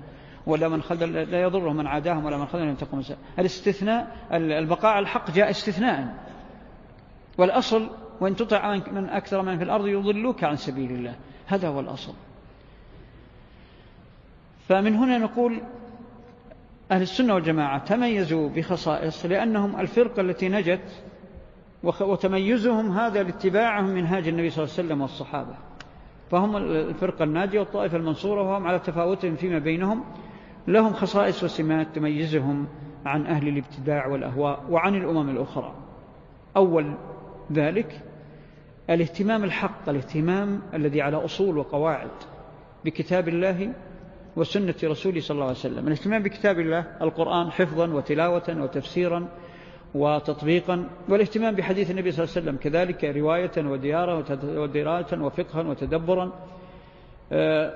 ولا 0.45 0.67
من 0.67 0.81
خذل 0.81 1.13
لا 1.13 1.41
يضرهم 1.41 1.75
من 1.75 1.87
عاداهم 1.87 2.25
ولا 2.25 2.37
من 2.37 2.45
خذل 2.45 2.61
لم 2.61 2.75
تقوم 2.75 3.03
الاستثناء 3.39 4.17
البقاء 4.33 4.91
على 4.91 5.03
الحق 5.03 5.31
جاء 5.31 5.49
استثناء 5.49 6.15
والأصل 7.37 7.89
وإن 8.21 8.35
تطع 8.35 8.75
من 8.75 9.09
أكثر 9.09 9.41
من 9.41 9.57
في 9.57 9.63
الأرض 9.63 9.87
يضلوك 9.87 10.43
عن 10.43 10.55
سبيل 10.55 10.91
الله. 10.91 11.15
هذا 11.47 11.67
هو 11.67 11.79
الأصل. 11.79 12.13
فمن 14.67 14.95
هنا 14.95 15.17
نقول 15.17 15.61
أهل 16.91 17.01
السنة 17.01 17.33
والجماعة 17.33 17.85
تميزوا 17.85 18.49
بخصائص 18.49 19.25
لأنهم 19.25 19.79
الفرقة 19.79 20.21
التي 20.21 20.49
نجت 20.49 21.03
وتميزهم 21.83 22.91
هذا 22.97 23.23
لاتباعهم 23.23 23.85
منهاج 23.85 24.27
النبي 24.27 24.49
صلى 24.49 24.63
الله 24.63 24.73
عليه 24.77 24.87
وسلم 24.87 25.01
والصحابة. 25.01 25.55
فهم 26.31 26.57
الفرقة 26.57 27.23
الناجية 27.23 27.59
والطائفة 27.59 27.97
المنصورة 27.97 28.41
وهم 28.41 28.67
على 28.67 28.79
تفاوتهم 28.79 29.35
فيما 29.35 29.59
بينهم. 29.59 30.03
لهم 30.67 30.93
خصائص 30.93 31.43
وسمات 31.43 31.87
تميزهم 31.95 32.67
عن 33.05 33.25
أهل 33.25 33.47
الابتداع 33.47 34.07
والأهواء 34.07 34.63
وعن 34.69 34.95
الأمم 34.95 35.29
الأخرى. 35.29 35.73
أول 36.57 36.93
ذلك 37.51 38.01
الاهتمام 38.89 39.43
الحق 39.43 39.89
الاهتمام 39.89 40.61
الذي 40.73 41.01
على 41.01 41.17
أصول 41.25 41.57
وقواعد 41.57 42.11
بكتاب 42.85 43.27
الله 43.27 43.73
وسنة 44.35 44.75
رسوله 44.83 45.19
صلى 45.19 45.35
الله 45.35 45.47
عليه 45.47 45.57
وسلم. 45.57 45.87
الاهتمام 45.87 46.23
بكتاب 46.23 46.59
الله 46.59 46.85
القرآن 47.01 47.51
حفظا 47.51 47.87
وتلاوة 47.87 48.61
وتفسيرا 48.61 49.27
وتطبيقا 49.95 50.89
والاهتمام 51.09 51.55
بحديث 51.55 51.91
النبي 51.91 52.11
صلى 52.11 52.23
الله 52.23 52.35
عليه 52.35 52.45
وسلم 52.45 52.57
كذلك 52.57 53.03
رواية 53.03 53.51
وديارة 53.57 54.39
ودراية 54.43 55.21
وفقها 55.21 55.61
وتدبرا. 55.61 56.31
آه، 57.31 57.73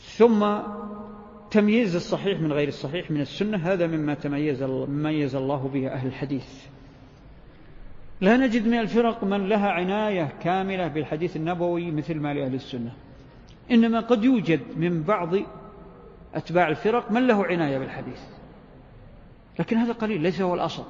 ثم 0.00 0.42
تمييز 1.50 1.96
الصحيح 1.96 2.40
من 2.40 2.52
غير 2.52 2.68
الصحيح 2.68 3.10
من 3.10 3.20
السنة 3.20 3.56
هذا 3.56 3.86
مما 3.86 4.14
تميز 4.14 4.62
مميز 4.62 5.34
الله 5.34 5.68
به 5.68 5.88
أهل 5.88 6.06
الحديث. 6.06 6.66
لا 8.20 8.36
نجد 8.36 8.66
من 8.66 8.78
الفرق 8.78 9.24
من 9.24 9.48
لها 9.48 9.70
عناية 9.70 10.32
كاملة 10.42 10.88
بالحديث 10.88 11.36
النبوي 11.36 11.90
مثل 11.90 12.14
ما 12.20 12.34
لأهل 12.34 12.54
السنة. 12.54 12.92
إنما 13.70 14.00
قد 14.00 14.24
يوجد 14.24 14.60
من 14.76 15.02
بعض 15.02 15.34
أتباع 16.34 16.68
الفرق 16.68 17.12
من 17.12 17.26
له 17.26 17.46
عناية 17.46 17.78
بالحديث. 17.78 18.20
لكن 19.58 19.76
هذا 19.76 19.92
قليل 19.92 20.20
ليس 20.20 20.40
هو 20.40 20.54
الأصل. 20.54 20.84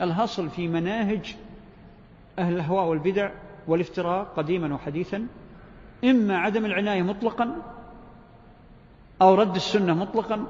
الهصل 0.00 0.50
في 0.50 0.68
مناهج 0.68 1.36
أهل 2.38 2.54
الهواء 2.54 2.84
والبدع 2.84 3.30
والافتراء 3.68 4.24
قديما 4.24 4.74
وحديثا 4.74 5.26
إما 6.04 6.38
عدم 6.38 6.64
العناية 6.64 7.02
مطلقا 7.02 7.56
أو 9.22 9.34
رد 9.34 9.54
السنة 9.54 9.94
مطلقا 9.94 10.46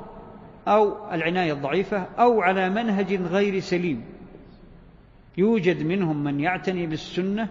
أو 0.68 1.14
العناية 1.14 1.52
الضعيفة 1.52 2.06
أو 2.18 2.40
على 2.40 2.70
منهج 2.70 3.14
غير 3.14 3.60
سليم. 3.60 4.04
يوجد 5.36 5.82
منهم 5.82 6.24
من 6.24 6.40
يعتني 6.40 6.86
بالسنة 6.86 7.48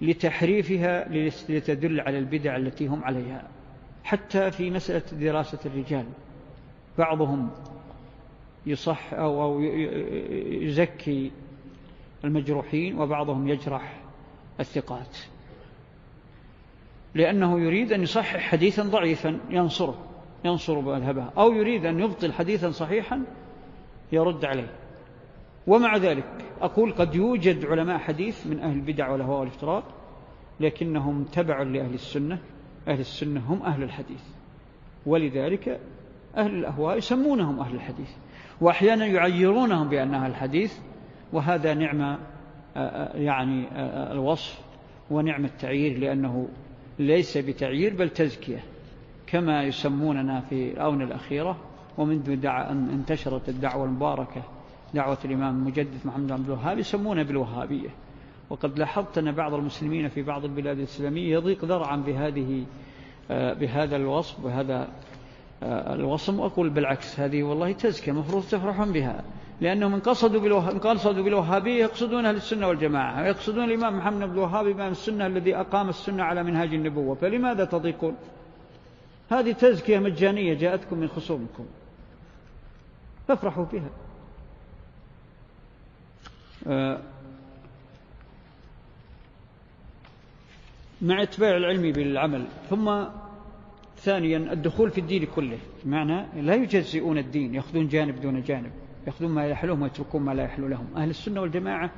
لتحريفها 0.00 1.08
لتدل 1.48 2.00
على 2.00 2.18
البدع 2.18 2.56
التي 2.56 2.86
هم 2.86 3.04
عليها 3.04 3.48
حتى 4.04 4.50
في 4.50 4.70
مسألة 4.70 5.02
دراسة 5.12 5.58
الرجال. 5.66 6.04
بعضهم 6.98 7.50
يصح 8.66 9.14
أو, 9.14 9.42
أو 9.42 9.60
يزكي 10.62 11.30
المجروحين 12.24 12.98
وبعضهم 12.98 13.48
يجرح 13.48 14.00
الثقات. 14.60 15.16
لأنه 17.14 17.60
يريد 17.60 17.92
أن 17.92 18.02
يصحح 18.02 18.40
حديثا 18.40 18.82
ضعيفا 18.82 19.38
ينصره. 19.50 20.05
ينصر 20.46 20.80
مذهبه. 20.80 21.24
أو 21.38 21.52
يريد 21.52 21.86
أن 21.86 22.00
يبطل 22.00 22.32
حديثا 22.32 22.70
صحيحا 22.70 23.22
يرد 24.12 24.44
عليه. 24.44 24.70
ومع 25.66 25.96
ذلك 25.96 26.24
أقول 26.60 26.92
قد 26.92 27.14
يوجد 27.14 27.64
علماء 27.64 27.98
حديث 27.98 28.46
من 28.46 28.60
أهل 28.60 28.76
البدع 28.76 29.10
والهواء 29.10 29.40
والافتراض 29.40 29.82
لكنهم 30.60 31.24
تبع 31.24 31.62
لأهل 31.62 31.94
السنة. 31.94 32.38
أهل 32.88 33.00
السنة 33.00 33.40
هم 33.40 33.62
أهل 33.62 33.82
الحديث. 33.82 34.22
ولذلك 35.06 35.80
أهل 36.36 36.54
الأهواء 36.54 36.98
يسمونهم 36.98 37.60
أهل 37.60 37.74
الحديث. 37.74 38.10
وأحيانا 38.60 39.06
يعيرونهم 39.06 39.88
بأنها 39.88 40.26
الحديث 40.26 40.78
وهذا 41.32 41.74
نعم 41.74 42.18
يعني 43.14 43.68
الوصف 44.12 44.60
ونعم 45.10 45.44
التعيير 45.44 45.98
لأنه 45.98 46.48
ليس 46.98 47.38
بتعيير 47.38 47.94
بل 47.94 48.10
تزكية. 48.10 48.64
كما 49.26 49.62
يسموننا 49.62 50.40
في 50.40 50.72
الآونة 50.72 51.04
الأخيرة 51.04 51.56
ومنذ 51.98 52.36
دع 52.36 52.70
أن 52.70 52.88
انتشرت 52.90 53.48
الدعوة 53.48 53.84
المباركة 53.84 54.42
دعوة 54.94 55.18
الإمام 55.24 55.56
المجدد 55.56 55.98
محمد 56.04 56.32
عبد 56.32 56.44
الوهاب 56.44 56.78
يسمونها 56.78 57.22
بالوهابية. 57.22 57.88
وقد 58.50 58.78
لاحظت 58.78 59.18
أن 59.18 59.32
بعض 59.32 59.54
المسلمين 59.54 60.08
في 60.08 60.22
بعض 60.22 60.44
البلاد 60.44 60.78
الإسلامية 60.78 61.32
يضيق 61.32 61.64
ذرعا 61.64 61.96
بهذه 61.96 62.64
آه، 63.30 63.52
بهذا 63.52 63.96
الوصف 63.96 64.44
وهذا 64.44 64.88
آه، 65.62 65.94
الوصم 65.94 66.40
وأقول 66.40 66.70
بالعكس 66.70 67.20
هذه 67.20 67.42
والله 67.42 67.72
تزكية 67.72 68.12
مفروض 68.12 68.42
تفرحون 68.42 68.92
بها 68.92 69.24
لأنهم 69.60 69.92
من 69.92 70.00
قصدوا, 70.00 70.40
بالوه... 70.40 70.68
قصدوا 70.78 71.24
بالوهابية 71.24 71.82
يقصدون 71.82 72.26
أهل 72.26 72.36
السنة 72.36 72.68
والجماعة 72.68 73.22
ويقصدون 73.22 73.64
الإمام 73.64 73.98
محمد 73.98 74.28
بن 74.28 74.32
الوهاب 74.32 74.66
إمام 74.66 74.92
السنة 74.92 75.26
الذي 75.26 75.56
أقام 75.56 75.88
السنة 75.88 76.22
على 76.22 76.42
منهاج 76.42 76.74
النبوة. 76.74 77.14
فلماذا 77.14 77.64
تضيقون؟ 77.64 78.16
هذه 79.30 79.52
تزكية 79.52 79.98
مجانية 79.98 80.54
جاءتكم 80.54 80.98
من 80.98 81.08
خصومكم. 81.08 81.66
فافرحوا 83.28 83.64
بها. 83.64 83.90
آه، 86.66 87.00
مع 91.02 91.22
اتباع 91.22 91.56
العلم 91.56 91.92
بالعمل. 91.92 92.44
ثم 92.70 93.04
ثانيا 93.96 94.38
الدخول 94.52 94.90
في 94.90 95.00
الدين 95.00 95.26
كله. 95.26 95.58
بمعنى 95.84 96.42
لا 96.42 96.54
يجزئون 96.54 97.18
الدين 97.18 97.54
يأخذون 97.54 97.88
جانب 97.88 98.20
دون 98.20 98.42
جانب. 98.42 98.72
يأخذون 99.06 99.30
ما 99.30 99.46
يحلهم 99.46 99.82
ويتركون 99.82 100.22
ما 100.22 100.34
لا 100.34 100.42
يحلو 100.42 100.68
لهم 100.68 100.86
أهل 100.96 101.10
السنة 101.10 101.40
والجماعة 101.40 101.90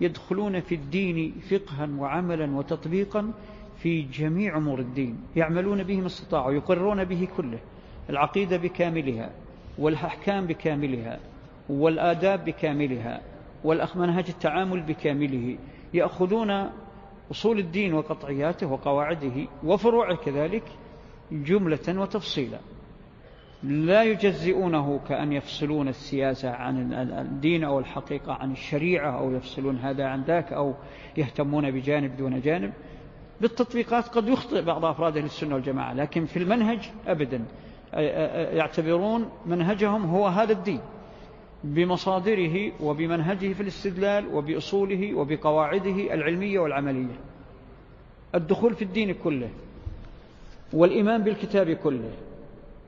يدخلون 0.00 0.60
في 0.60 0.74
الدين 0.74 1.40
فقها 1.50 1.88
وعملا 1.98 2.56
وتطبيقا 2.56 3.32
في 3.82 4.02
جميع 4.02 4.56
أمور 4.56 4.78
الدين 4.78 5.20
يعملون 5.36 5.82
به 5.82 6.00
ما 6.00 6.06
استطاعوا 6.06 6.52
يقررون 6.52 7.04
به 7.04 7.28
كله 7.36 7.58
العقيدة 8.10 8.56
بكاملها 8.56 9.30
والأحكام 9.78 10.46
بكاملها 10.46 11.20
والآداب 11.68 12.44
بكاملها 12.44 13.20
والمنهج 13.64 14.24
التعامل 14.28 14.80
بكامله 14.80 15.58
يأخذون 15.94 16.70
أصول 17.30 17.58
الدين 17.58 17.94
وقطعياته 17.94 18.66
وقواعده 18.66 19.46
وفروعه 19.64 20.16
كذلك 20.16 20.64
جملة 21.32 22.00
وتفصيلا. 22.00 22.58
لا 23.62 24.02
يجزئونه 24.02 25.00
كأن 25.08 25.32
يفصلون 25.32 25.88
السياسة 25.88 26.50
عن 26.50 26.92
الدين 27.12 27.64
أو 27.64 27.78
الحقيقة 27.78 28.32
عن 28.32 28.52
الشريعة 28.52 29.18
أو 29.18 29.32
يفصلون 29.32 29.76
هذا 29.76 30.06
عن 30.06 30.22
ذاك 30.22 30.52
أو 30.52 30.74
يهتمون 31.16 31.70
بجانب 31.70 32.16
دون 32.16 32.40
جانب. 32.40 32.72
بالتطبيقات 33.40 34.08
قد 34.08 34.28
يخطئ 34.28 34.62
بعض 34.62 34.84
أفراد 34.84 35.16
السنة 35.16 35.54
والجماعة 35.54 35.94
لكن 35.94 36.26
في 36.26 36.38
المنهج 36.38 36.90
أبدا. 37.06 37.44
يعتبرون 38.56 39.30
منهجهم 39.46 40.06
هو 40.06 40.26
هذا 40.26 40.52
الدين. 40.52 40.80
بمصادره 41.64 42.72
وبمنهجه 42.82 43.52
في 43.52 43.60
الاستدلال 43.62 44.34
وبأصوله 44.34 45.14
وبقواعده 45.14 46.14
العلمية 46.14 46.58
والعملية. 46.58 47.20
الدخول 48.34 48.74
في 48.74 48.82
الدين 48.82 49.14
كله 49.14 49.50
والإيمان 50.72 51.22
بالكتاب 51.22 51.70
كله. 51.70 52.10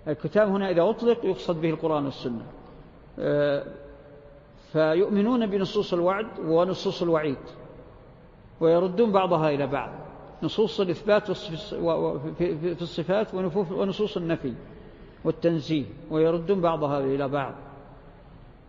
الكتاب 0.08 0.48
هنا 0.48 0.70
إذا 0.70 0.82
أطلق 0.82 1.24
يقصد 1.24 1.60
به 1.60 1.70
القرآن 1.70 2.04
والسنة. 2.04 2.46
آه، 3.18 3.64
فيؤمنون 4.72 5.46
بنصوص 5.46 5.92
الوعد 5.92 6.26
ونصوص 6.44 7.02
الوعيد 7.02 7.36
ويردون 8.60 9.12
بعضها 9.12 9.50
إلى 9.50 9.66
بعض. 9.66 9.90
نصوص 10.42 10.80
الإثبات 10.80 11.30
في 11.30 12.82
الصفات 12.82 13.34
ونصوص 13.54 14.16
النفي 14.16 14.52
والتنزيه 15.24 15.84
ويردون 16.10 16.60
بعضها 16.60 17.00
إلى 17.00 17.28
بعض. 17.28 17.54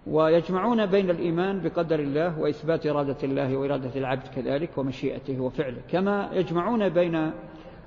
ويجمعون 0.08 0.86
بين 0.86 1.10
الإيمان 1.10 1.62
بقدر 1.62 2.00
الله 2.00 2.40
وإثبات 2.40 2.88
إرادة 2.88 3.18
الله 3.24 3.58
وإرادة 3.58 3.92
العبد 3.96 4.28
كذلك 4.28 4.78
ومشيئته 4.78 5.42
وفعله. 5.42 5.82
كما 5.92 6.30
يجمعون 6.34 6.90
بين 6.90 7.32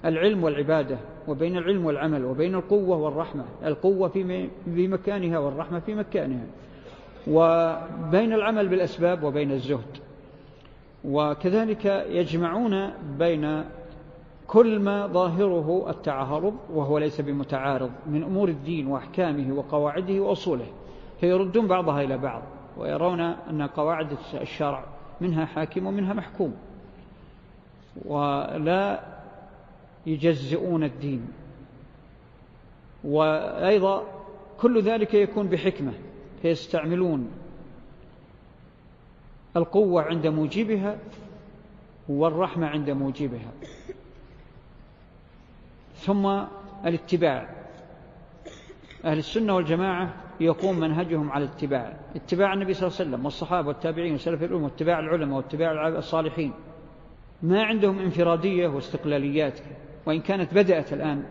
العلم 0.04 0.44
والعبادة 0.44 0.98
وبين 1.28 1.56
العلم 1.56 1.86
والعمل 1.86 2.24
وبين 2.24 2.54
القوة 2.54 2.96
والرحمة. 2.96 3.44
القوة 3.64 4.08
في 4.08 4.88
مكانها 4.88 5.38
والرحمة 5.38 5.78
في 5.80 5.94
مكانها. 5.94 6.46
وبين 7.28 8.32
العمل 8.32 8.68
بالأسباب 8.68 9.22
وبين 9.22 9.52
الزهد. 9.52 9.98
وكذلك 11.04 11.84
يجمعون 12.08 12.90
بين 13.18 13.64
كل 14.46 14.78
ما 14.78 15.06
ظاهره 15.06 15.86
التعارض 15.90 16.54
وهو 16.72 16.98
ليس 16.98 17.20
بمتعارض 17.20 17.90
من 18.06 18.22
أمور 18.22 18.48
الدين 18.48 18.86
وأحكامه 18.86 19.54
وقواعده 19.54 20.20
وأصوله. 20.20 20.66
فيردون 21.20 21.66
بعضها 21.66 22.02
إلى 22.02 22.18
بعض 22.18 22.42
ويرون 22.76 23.20
أن 23.20 23.62
قواعد 23.62 24.08
الشرع 24.34 24.84
منها 25.20 25.44
حاكم 25.44 25.86
ومنها 25.86 26.14
محكوم. 26.14 26.54
ولا 28.04 29.00
يجزئون 30.06 30.84
الدين. 30.84 31.28
وأيضا 33.04 34.04
كل 34.60 34.82
ذلك 34.82 35.14
يكون 35.14 35.48
بحكمة 35.48 35.92
فيستعملون 36.42 37.30
القوة 39.56 40.02
عند 40.02 40.26
موجبها 40.26 40.98
والرحمة 42.08 42.66
عند 42.66 42.90
موجبها. 42.90 43.50
ثم 45.96 46.44
الاتباع. 46.86 47.48
أهل 49.04 49.18
السنة 49.18 49.56
والجماعة 49.56 50.14
يقوم 50.40 50.80
منهجهم 50.80 51.30
على 51.30 51.44
الاتباع. 51.44 51.96
اتباع 52.16 52.52
النبي 52.52 52.74
صلى 52.74 52.86
الله 52.86 52.98
عليه 53.00 53.10
وسلم 53.10 53.24
والصحابة 53.24 53.68
والتابعين 53.68 54.14
وسلف 54.14 54.42
الأمة 54.42 54.64
واتباع 54.64 54.98
العلماء 54.98 55.36
واتباع 55.36 55.88
الصالحين. 55.88 56.52
ما 57.42 57.64
عندهم 57.64 57.98
انفرادية 57.98 58.68
واستقلاليات. 58.68 59.60
وإن 60.06 60.20
كانت 60.20 60.54
بدأت 60.54 60.92
الآن 60.92 61.24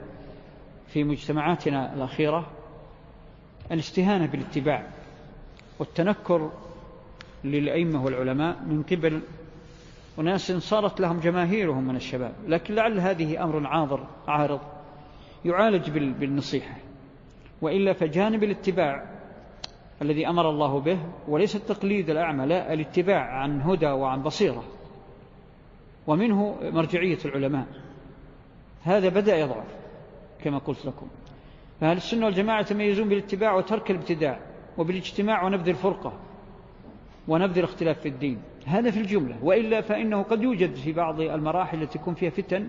في 0.88 1.04
مجتمعاتنا 1.04 1.94
الأخيرة 1.94 2.48
الاستهانة 3.72 4.26
بالاتباع 4.26 4.88
والتنكر 5.80 6.52
للأئمة 7.46 8.06
والعلماء 8.06 8.64
من 8.64 8.84
قبل 8.84 9.22
أناس 10.20 10.52
صارت 10.52 11.02
لهم 11.02 11.20
جماهيرهم 11.20 11.88
من 11.88 11.96
الشباب 11.96 12.34
لكن 12.48 12.76
لعل 12.76 13.00
هذه 13.00 13.44
أمر 13.44 13.68
عاضر 13.68 14.08
عارض 14.28 14.60
يعالج 15.46 15.90
بالنصيحة. 15.90 16.78
وإلا 17.62 17.94
فجانب 17.94 18.44
الاتباع 18.44 19.16
الذي 20.02 20.28
أمر 20.28 20.50
الله 20.50 20.80
به 20.80 21.00
وليس 21.28 21.56
التقليد 21.56 22.10
الأعمى 22.10 22.46
لا 22.46 22.74
الاتباع 22.74 23.42
عن 23.42 23.62
هدى 23.62 23.88
وعن 23.88 24.22
بصيرة. 24.22 24.64
ومنه 26.08 26.56
مرجعية 26.62 27.18
العلماء. 27.26 27.68
هذا 28.84 29.10
بدأ 29.10 29.38
يضعف 29.38 29.76
كما 30.44 30.58
قلت 30.58 30.86
لكم. 30.86 31.08
فهل 31.82 31.98
السنة 31.98 32.26
والجماعة 32.26 32.60
يتميزون 32.60 33.10
بالاتباع 33.10 33.56
وترك 33.56 33.92
الابتداع 33.92 34.40
وبالاجتماع 34.78 35.46
ونبذ 35.46 35.70
الفرقة. 35.70 36.14
ونبذ 37.28 37.58
الاختلاف 37.58 38.00
في 38.00 38.10
الدين. 38.10 38.42
هذا 38.66 38.92
في 38.92 39.00
الجملة. 39.00 39.36
وإلا 39.44 39.82
فإنه 39.82 40.24
قد 40.24 40.44
يوجد 40.44 40.76
في 40.76 40.92
بعض 40.92 41.22
المراحل 41.22 41.82
التي 41.82 42.00
تكون 42.00 42.14
فيها 42.14 42.30
فتن. 42.30 42.68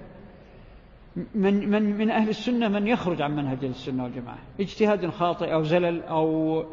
من, 1.34 1.70
من, 1.70 1.98
من 1.98 2.10
أهل 2.10 2.28
السنة 2.28 2.68
من 2.68 2.86
يخرج 2.86 3.22
عن 3.22 3.36
منهج 3.36 3.64
السنة 3.64 4.04
والجماعة. 4.04 4.38
اجتهاد 4.60 5.10
خاطئ 5.10 5.52
أو 5.52 5.62
زلل 5.62 6.02
أو 6.02 6.64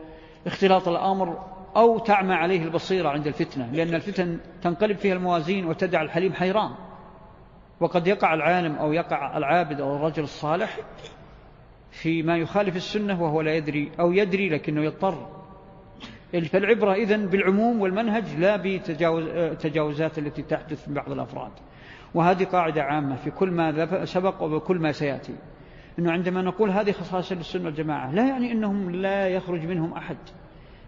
اختلاط 0.48 0.88
الأمر 0.88 1.40
أو 1.76 2.00
تعمى 2.00 2.34
عليه 2.34 2.64
البصيرة 2.64 3.10
عند 3.10 3.28
الفتنة. 3.28 3.72
لأن 3.72 3.96
الفتن 3.96 4.38
تنقلب 4.62 4.98
فيها 4.98 5.14
الموازين 5.14 5.66
وتدع 5.66 6.02
الحليم 6.02 6.34
حيران. 6.34 6.72
وقد 7.80 8.08
يقع 8.08 8.34
العالم 8.34 8.76
أو 8.76 8.94
يقع 8.94 9.38
العابد 9.38 9.82
أو 9.82 9.96
الرجل 9.96 10.24
الصالح 10.24 10.80
فيما 11.92 12.38
يخالف 12.38 12.76
السنة 12.76 13.24
وهو 13.24 13.42
لا 13.42 13.56
يدري 13.56 13.92
أو 14.00 14.12
يدري 14.12 14.50
لكنه 14.50 14.84
يضطر. 14.84 15.43
فالعبرة 16.42 16.94
إذن 16.94 17.28
بالعموم 17.28 17.82
والمنهج 17.82 18.24
لا 18.40 18.62
بتجاوزات 18.64 20.18
التي 20.18 20.42
تحدث 20.42 20.88
من 20.88 20.94
بعض 20.94 21.12
الأفراد. 21.12 21.52
وهذه 22.14 22.44
قاعدة 22.44 22.84
عامة 22.84 23.16
في 23.16 23.32
كل 23.32 23.52
ما 23.52 24.06
سبق 24.06 24.44
وكل 24.44 24.78
ما 24.78 24.92
سيأتي. 24.92 25.36
أنه 26.00 26.12
عندما 26.12 26.42
نقول 26.42 26.70
هذه 26.70 26.92
خصائص 26.92 27.32
للسنة 27.32 27.66
والجماعة 27.66 28.12
لا 28.12 28.28
يعني 28.28 28.52
أنهم 28.52 28.92
لا 28.92 29.28
يخرج 29.28 29.66
منهم 29.66 29.94
أحد. 29.94 30.18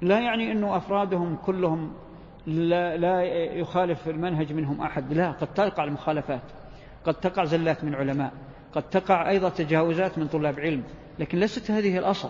لا 0.01 0.19
يعني 0.19 0.51
أنه 0.51 0.77
أفرادهم 0.77 1.35
كلهم 1.35 1.93
لا, 2.47 2.97
لا 2.97 3.21
يخالف 3.53 4.09
المنهج 4.09 4.53
منهم 4.53 4.81
أحد. 4.81 5.13
لا 5.13 5.31
قد 5.31 5.47
تقع 5.53 5.83
المخالفات. 5.83 6.41
قد 7.05 7.13
تقع 7.13 7.43
زلات 7.43 7.83
من 7.83 7.95
علماء. 7.95 8.31
قد 8.73 8.83
تقع 8.83 9.29
أيضا 9.29 9.49
تجاوزات 9.49 10.17
من 10.17 10.27
طلاب 10.27 10.59
علم. 10.59 10.83
لكن 11.19 11.39
ليست 11.39 11.71
هذه 11.71 11.97
الأصل. 11.97 12.29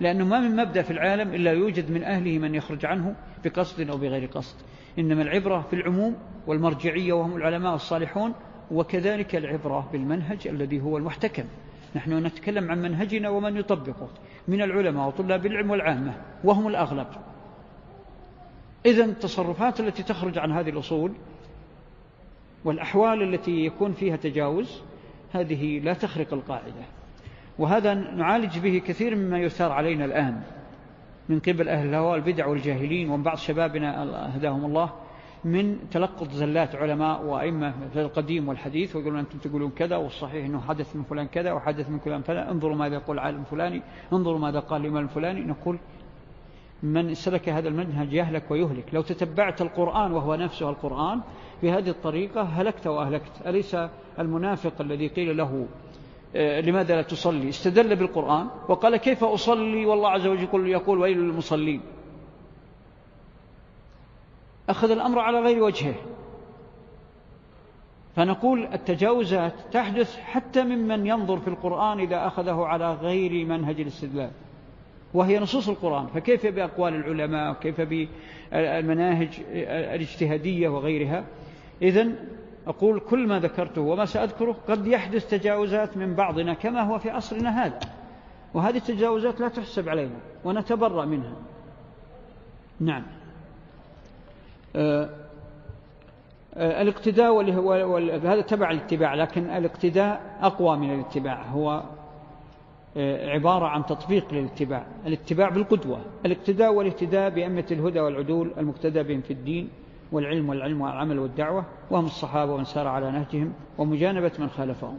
لأنه 0.00 0.24
ما 0.24 0.40
من 0.40 0.56
مبدأ 0.56 0.82
في 0.82 0.90
العالم 0.90 1.34
إلا 1.34 1.52
يوجد 1.52 1.90
من 1.90 2.04
أهله 2.04 2.38
من 2.38 2.54
يخرج 2.54 2.86
عنه 2.86 3.14
بقصد 3.44 3.90
أو 3.90 3.96
بغير 3.96 4.26
قصد. 4.26 4.56
إنما 4.98 5.22
العبرة 5.22 5.60
في 5.60 5.76
العموم 5.76 6.16
والمرجعية 6.46 7.12
وهم 7.12 7.36
العلماء 7.36 7.74
الصالحون 7.74 8.34
وكذلك 8.70 9.36
العبرة 9.36 9.88
بالمنهج 9.92 10.48
الذي 10.48 10.80
هو 10.80 10.96
المحتكم. 10.96 11.44
نحن 11.96 12.26
نتكلم 12.26 12.70
عن 12.70 12.82
منهجنا 12.82 13.28
ومن 13.28 13.56
يطبقه. 13.56 14.08
من 14.48 14.62
العلماء 14.62 15.08
وطلاب 15.08 15.46
العلم 15.46 15.70
والعامة 15.70 16.14
وهم 16.44 16.68
الأغلب. 16.68 17.06
إذا 18.86 19.04
التصرفات 19.04 19.80
التي 19.80 20.02
تخرج 20.02 20.38
عن 20.38 20.52
هذه 20.52 20.70
الأصول 20.70 21.12
والأحوال 22.64 23.34
التي 23.34 23.66
يكون 23.66 23.92
فيها 23.92 24.16
تجاوز 24.16 24.82
هذه 25.32 25.78
لا 25.78 25.92
تخرق 25.92 26.34
القاعدة. 26.34 27.01
وهذا 27.58 27.94
نعالج 27.94 28.58
به 28.58 28.82
كثير 28.86 29.16
مما 29.16 29.38
يثار 29.38 29.72
علينا 29.72 30.04
الآن. 30.04 30.42
من 31.28 31.38
قبل 31.38 31.68
أهل 31.68 31.88
الهوى 31.88 32.06
والبدع 32.06 32.46
والجاهلين 32.46 33.10
ومن 33.10 33.22
بعض 33.22 33.36
شبابنا 33.36 34.02
هداهم 34.36 34.64
الله 34.64 34.90
من 35.44 35.78
تلقط 35.90 36.30
زلات 36.30 36.74
علماء 36.74 37.22
وأئمة 37.24 37.74
في 37.92 38.00
القديم 38.00 38.48
والحديث 38.48 38.96
ويقولون 38.96 39.18
أنتم 39.18 39.38
تقولون 39.38 39.70
كذا 39.70 39.96
والصحيح 39.96 40.44
أنه 40.44 40.60
حدث 40.60 40.96
من 40.96 41.02
فلان 41.02 41.26
كذا 41.26 41.52
وحدث 41.52 41.90
من 41.90 41.98
فلان 41.98 42.22
فلان. 42.22 42.48
انظروا 42.48 42.76
ماذا 42.76 42.94
يقول 42.94 43.18
عالم 43.18 43.44
فلاني 43.44 43.82
انظروا 44.12 44.38
ماذا 44.38 44.60
قال 44.60 44.80
الإمام 44.80 45.04
الفلاني. 45.04 45.40
نقول 45.40 45.78
من 46.82 47.14
سلك 47.14 47.48
هذا 47.48 47.68
المنهج 47.68 48.12
يهلك 48.12 48.50
ويهلك. 48.50 48.84
لو 48.92 49.02
تتبعت 49.02 49.62
القرآن 49.62 50.12
وهو 50.12 50.34
نفسه 50.34 50.70
القرآن 50.70 51.20
بهذه 51.62 51.88
الطريقة 51.88 52.42
هلكت 52.42 52.86
وأهلكت. 52.86 53.46
أليس 53.46 53.76
المنافق 54.18 54.80
الذي 54.80 55.08
قيل 55.08 55.36
له 55.36 55.66
لماذا 56.34 56.96
لا 56.96 57.02
تصلي؟ 57.02 57.48
استدل 57.48 57.96
بالقرآن 57.96 58.46
وقال 58.68 58.96
كيف 58.96 59.24
أصلي؟ 59.24 59.86
والله 59.86 60.08
عز 60.08 60.26
وجل 60.26 60.42
يقول, 60.42 60.68
يقول 60.68 60.98
ويل 60.98 61.18
للمصلين. 61.18 61.80
أخذ 64.68 64.90
الأمر 64.90 65.18
على 65.18 65.40
غير 65.40 65.62
وجهه. 65.62 65.94
فنقول 68.16 68.68
التجاوزات 68.72 69.54
تحدث 69.72 70.16
حتى 70.16 70.62
ممن 70.62 71.06
ينظر 71.06 71.38
في 71.38 71.48
القرآن 71.48 72.00
إذا 72.00 72.26
أخذه 72.26 72.64
على 72.64 72.94
غير 72.94 73.46
منهج 73.46 73.80
الاستدلال. 73.80 74.30
وهي 75.14 75.38
نصوص 75.38 75.68
القرآن. 75.68 76.06
فكيف 76.06 76.46
بأقوال 76.46 76.94
العلماء؟ 76.94 77.50
وكيف 77.50 77.80
بالمناهج 77.80 79.28
الاجتهادية 79.94 80.68
وغيرها؟ 80.68 81.24
إذن 81.82 82.16
أقول 82.66 83.00
كل 83.00 83.26
ما 83.26 83.38
ذكرته 83.38 83.80
وما 83.80 84.04
سأذكره 84.04 84.56
قد 84.68 84.86
يحدث 84.86 85.30
تجاوزات 85.30 85.96
من 85.96 86.14
بعضنا 86.14 86.54
كما 86.54 86.80
هو 86.80 86.98
في 86.98 87.10
عصرنا 87.10 87.66
هذا. 87.66 87.80
وهذه 88.54 88.76
التجاوزات 88.76 89.40
لا 89.40 89.48
تحسب 89.48 89.88
علينا 89.88 90.16
ونتبرأ 90.44 91.04
منها. 91.04 91.36
نعم. 92.80 93.02
آه، 94.76 95.10
آه، 96.54 96.82
الاقتداء 96.82 97.50
هذا 98.26 98.40
تبع 98.40 98.70
الاتباع 98.70 99.14
لكن 99.14 99.50
الاقتداء 99.50 100.38
أقوى 100.40 100.76
من 100.76 100.94
الاتباع. 100.94 101.42
هو 101.42 101.82
آه، 102.96 103.30
عبارة 103.30 103.66
عن 103.66 103.86
تطبيق 103.86 104.34
للاتباع. 104.34 104.86
الاتباع 105.06 105.48
بالقدوة. 105.48 106.00
الاقتداء 106.26 106.72
والاهتداء 106.72 107.30
بأمة 107.30 107.66
الهدى 107.70 108.00
والعدول 108.00 108.52
المقتدى 108.58 109.02
بهم 109.02 109.20
في 109.20 109.32
الدين. 109.32 109.68
والعلم 110.12 110.48
والعلم 110.48 110.80
والعمل 110.80 111.18
والدعوة 111.18 111.66
وهم 111.90 112.04
الصحابة 112.04 112.52
ومن 112.52 112.64
سار 112.64 112.86
على 112.86 113.10
نهجهم 113.10 113.52
ومجانبة 113.78 114.32
من 114.38 114.50
خالفهم. 114.50 114.98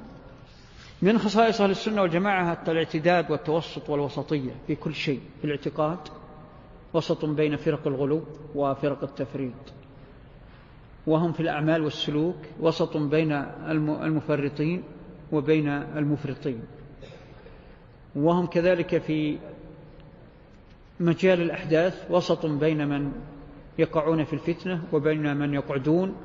من 1.01 1.17
خصائص 1.17 1.61
أهل 1.61 1.71
السنة 1.71 2.01
والجماعة 2.01 2.63
الاعتداد 2.67 3.31
والتوسط 3.31 3.89
والوسطية 3.89 4.51
في 4.67 4.75
كل 4.75 4.93
شيء 4.93 5.21
في 5.41 5.45
الاعتقاد. 5.45 5.97
وسط 6.93 7.25
بين 7.25 7.55
فرق 7.55 7.87
الغلو 7.87 8.23
وفرق 8.55 9.03
التفريط. 9.03 9.73
وهم 11.07 11.31
في 11.31 11.39
الأعمال 11.39 11.83
والسلوك 11.83 12.35
وسط 12.59 12.97
بين 12.97 13.31
المفرطين 13.77 14.83
وبين 15.31 15.67
المفرطين. 15.67 16.61
وهم 18.15 18.45
كذلك 18.45 18.97
في 18.97 19.37
مجال 20.99 21.41
الأحداث 21.41 22.11
وسط 22.11 22.45
بين 22.45 22.87
من 22.87 23.11
يقعون 23.77 24.23
في 24.23 24.33
الفتنة 24.33 24.83
وبين 24.93 25.37
من 25.37 25.53
يقعدون 25.53 26.15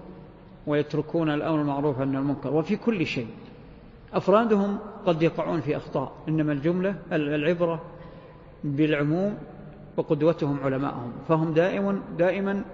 ويتركون 0.67 1.31
الأمر 1.31 1.61
المعروف 1.61 2.01
عن 2.01 2.17
المنكر. 2.17 2.55
وفي 2.55 2.77
كل 2.77 3.07
شيء. 3.07 3.27
أفرادهم 4.13 4.79
قد 5.07 5.23
يقعون 5.23 5.61
في 5.61 5.77
أخطاء. 5.77 6.13
إنما 6.29 6.53
الجملة 6.53 6.95
العبرة 7.13 7.83
بالعموم 8.65 9.39
وقدوتهم 9.97 10.61
علماءهم. 10.61 11.13
فهم 11.29 11.55
دائما 11.55 12.01
دائما 12.19 12.65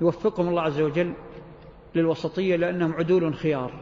يوفقهم 0.00 0.48
الله 0.48 0.62
عز 0.62 0.80
وجل 0.80 1.12
للوسطية 1.94 2.56
لأنهم 2.56 2.92
عدول 2.92 3.34
خيار 3.34 3.72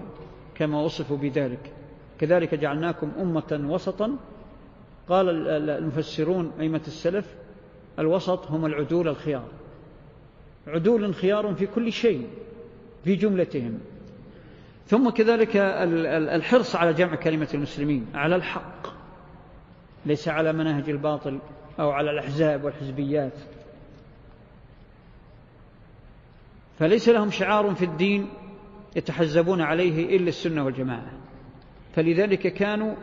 كما 0.55 0.81
وصفوا 0.81 1.17
بذلك. 1.17 1.73
كذلك 2.19 2.55
جعلناكم 2.55 3.11
أمة 3.21 3.67
وسطا. 3.71 4.17
قال 5.09 5.49
المفسرون 5.49 6.53
أئمة 6.61 6.83
السلف 6.87 7.35
الوسط 7.99 8.51
هم 8.51 8.67
العدول 8.67 9.09
الخيار. 9.09 9.45
عدول 10.67 11.15
خيار 11.15 11.55
في 11.55 11.67
كل 11.67 11.93
شيء 11.93 12.29
في 13.05 13.15
جملتهم. 13.15 13.79
ثم 14.87 15.11
كذلك 15.11 15.57
الحرص 15.57 16.77
على 16.77 16.93
جمع 16.93 17.15
كلمة 17.15 17.49
المسلمين 17.55 18.07
على 18.15 18.37
الحق. 18.37 18.87
ليس 20.07 20.29
على 20.29 20.53
مناهج 20.53 20.91
الباطل 20.91 21.39
أو 21.81 21.91
على 21.91 22.11
الأحزاب 22.11 22.65
والحزبيات. 22.65 23.33
فليس 26.79 27.09
لهم 27.09 27.31
شعار 27.31 27.75
في 27.75 27.85
الدين 27.85 28.29
يتحزبون 28.97 29.61
عليه 29.61 30.17
إلا 30.17 30.29
السنة 30.29 30.65
والجماعة. 30.65 31.13
فلذلك 31.95 32.53
كانوا 32.53 32.95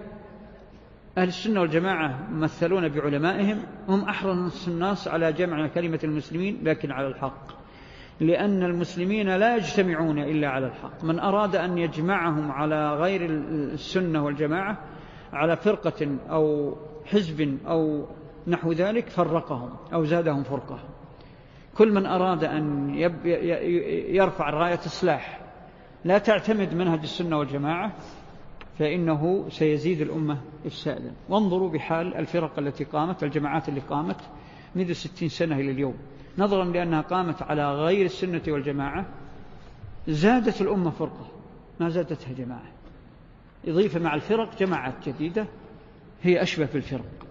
أهل 1.19 1.27
السنة 1.27 1.62
والجماعة 1.62 2.27
ممثلون 2.32 2.89
بعلمائهم 2.89 3.63
هم 3.88 4.03
أحرص 4.03 4.67
الناس 4.67 5.08
على 5.08 5.34
جمع 5.34 5.67
كلمة 5.67 5.99
المسلمين 6.03 6.60
لكن 6.63 6.91
على 6.91 7.08
الحق. 7.08 7.60
لأن 8.19 8.63
المسلمين 8.63 9.29
لا 9.29 9.55
يجتمعون 9.55 10.19
إلا 10.19 10.49
على 10.49 10.67
الحق. 10.67 11.03
من 11.03 11.19
أراد 11.19 11.55
أن 11.55 11.77
يجمعهم 11.77 12.51
على 12.51 12.93
غير 12.93 13.25
السنة 13.25 14.25
والجماعة 14.25 14.77
على 15.34 15.55
فرقة 15.55 16.17
أو 16.29 16.75
حزب 17.05 17.58
أو 17.67 18.05
نحو 18.47 18.71
ذلك 18.71 19.10
فرقهم 19.10 19.69
أو 19.93 20.03
زادهم 20.03 20.43
فرقة. 20.43 20.79
كل 21.77 21.93
من 21.93 22.05
أراد 22.05 22.43
أن 22.43 22.93
يرفع 24.10 24.49
راية 24.49 24.79
السلاح 24.86 25.41
لا 26.05 26.17
تعتمد 26.17 26.73
منهج 26.73 26.99
السنة 26.99 27.38
والجماعة. 27.38 27.91
فإنه 28.80 29.50
سيزيد 29.50 30.02
الأمة 30.02 30.38
إفسادا 30.65 31.13
وانظروا 31.30 31.70
بحال 31.70 32.15
الفرق 32.15 32.60
التي 32.60 32.84
قامت 32.84 33.24
الجماعات 33.24 33.70
اللي 33.70 33.80
قامت 33.80 34.22
منذ 34.76 34.92
ستين 34.92 35.30
سنة 35.30 35.56
إلى 35.56 35.72
اليوم. 35.72 35.94
نظرا 36.38 36.65
لأنها 36.65 37.02
قامت 37.02 37.42
على 37.42 37.74
غير 37.76 38.06
السنة 38.06 38.42
والجماعة 38.48 39.06
زادت 40.08 40.62
الأمة 40.62 40.89
فرقة 40.89 41.28
ما 41.80 41.89
زادتها 41.89 42.34
جماعة. 42.34 42.72
إضيفة 43.68 44.00
مع 44.00 44.15
الفرق 44.15 44.60
جماعات 44.60 45.10
جديدة 45.10 45.46
هي 46.22 46.42
أشبه 46.42 46.68
بالفرق. 46.74 47.26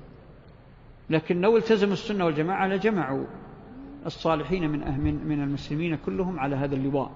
لكن 1.10 1.40
لو 1.40 1.56
التزموا 1.56 1.92
السنة 1.92 2.24
والجماعة 2.24 2.66
لجمعوا 2.66 3.26
الصالحين 4.06 4.70
من 4.70 4.80
من 5.28 5.42
المسلمين 5.42 5.96
كلهم 5.96 6.40
على 6.40 6.56
هذا 6.56 6.74
اللواء 6.74 7.10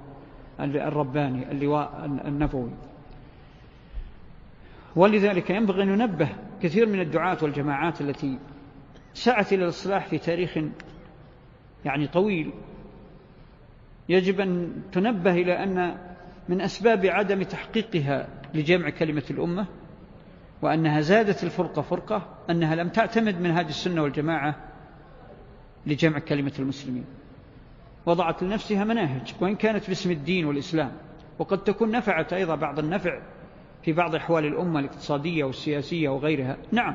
الرباني 0.60 1.50
اللواء 1.50 2.04
النبوي. 2.04 2.70
ولذلك 4.96 5.50
ينبغي 5.50 5.82
أن 5.82 5.88
ننبه 5.88 6.28
كثير 6.62 6.86
من 6.86 7.00
الدعاة 7.00 7.38
والجماعات 7.42 8.00
التي 8.00 8.38
سعت 9.14 9.52
إلى 9.52 9.64
الإصلاح 9.64 10.06
في 10.06 10.18
تاريخ 10.18 10.58
يعني 11.84 12.06
طويل. 12.06 12.52
يجب 14.08 14.40
أن 14.40 14.82
تنبه 14.92 15.32
إلى 15.32 15.62
أن 15.62 15.98
من 16.48 16.60
أسباب 16.60 17.06
عدم 17.06 17.42
تحقيقها 17.42 18.28
لجمع 18.54 18.90
كلمة 18.90 19.22
الأمة 19.30 19.66
وأنها 20.62 21.00
زادت 21.00 21.44
الفرقة 21.44 21.82
فرقة 21.82 22.28
أنها 22.50 22.74
لم 22.74 22.88
تعتمد 22.88 23.40
من 23.40 23.50
هذه 23.50 23.68
السنة 23.68 24.02
والجماعة 24.02 24.56
لجمع 25.86 26.18
كلمة 26.18 26.52
المسلمين. 26.58 27.04
وضعت 28.06 28.42
لنفسها 28.42 28.84
مناهج 28.84 29.34
وإن 29.40 29.56
كانت 29.56 29.88
باسم 29.88 30.10
الدين 30.10 30.44
والإسلام 30.44 30.92
وقد 31.38 31.64
تكون 31.64 31.90
نفعت 31.90 32.32
أيضا 32.32 32.54
بعض 32.54 32.78
النفع 32.78 33.20
في 33.82 33.92
بعض 33.92 34.14
أحوال 34.14 34.46
الأمة 34.46 34.80
الاقتصادية 34.80 35.44
والسياسية 35.44 36.08
وغيرها. 36.08 36.56
نعم 36.72 36.94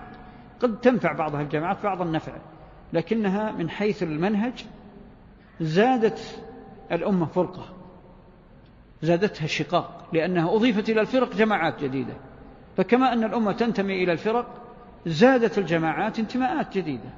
قد 0.59 0.79
تنفع 0.79 1.13
بعضها 1.13 1.41
الجماعات 1.41 1.83
بعض 1.83 2.01
النفع 2.01 2.33
لكنها 2.93 3.51
من 3.51 3.69
حيث 3.69 4.03
المنهج 4.03 4.65
زادت 5.61 6.43
الأمة 6.91 7.25
فرقة 7.25 7.65
زادتها 9.01 9.47
شقاق 9.47 10.09
لأنها 10.13 10.55
أضيفت 10.55 10.89
إلى 10.89 11.01
الفرق 11.01 11.35
جماعات 11.35 11.83
جديدة. 11.83 12.13
فكما 12.77 13.13
أن 13.13 13.23
الأمة 13.23 13.51
تنتمي 13.51 14.03
إلى 14.03 14.11
الفرق 14.11 14.61
زادت 15.05 15.57
الجماعات 15.57 16.19
انتماءات 16.19 16.77
جديدة. 16.77 17.09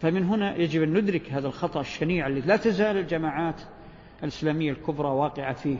فمن 0.00 0.24
هنا 0.24 0.56
يجب 0.56 0.82
أن 0.82 0.94
ندرك 0.94 1.32
هذا 1.32 1.46
الخطأ 1.46 1.80
الشنيع 1.80 2.26
الذي 2.26 2.48
لا 2.48 2.56
تزال 2.56 2.96
الجماعات 2.96 3.62
الإسلامية 4.22 4.70
الكبرى 4.70 5.08
واقعة 5.08 5.52
فيه. 5.52 5.78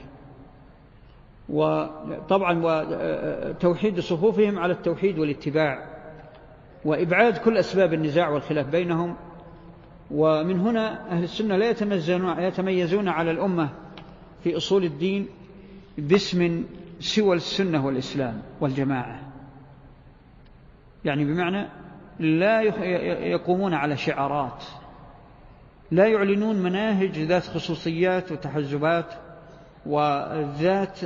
وطبعا 1.48 2.60
وتوحيد 2.64 4.00
صفوفهم 4.00 4.58
على 4.58 4.72
التوحيد 4.72 5.18
والاتباع 5.18 5.84
وإبعاد 6.84 7.36
كل 7.36 7.56
أسباب 7.56 7.94
النزاع 7.94 8.28
والخلاف 8.28 8.66
بينهم. 8.66 9.16
ومن 10.10 10.60
هنا 10.60 11.10
أهل 11.10 11.24
السنة 11.24 11.56
لا 11.56 11.68
يتميزون 12.38 13.08
على 13.08 13.30
الأمة 13.30 13.68
في 14.44 14.56
أصول 14.56 14.84
الدين 14.84 15.28
باسم 15.98 16.64
سوى 17.00 17.36
السنة 17.36 17.86
والإسلام 17.86 18.42
والجماعة. 18.60 19.20
يعني 21.04 21.24
بمعنى 21.24 21.68
لا 22.18 22.60
يقومون 23.26 23.74
على 23.74 23.96
شعارات 23.96 24.64
لا 25.90 26.06
يعلنون 26.06 26.56
مناهج 26.56 27.18
ذات 27.18 27.42
خصوصيات 27.42 28.32
وتحزبات 28.32 29.14
وذات 29.86 31.00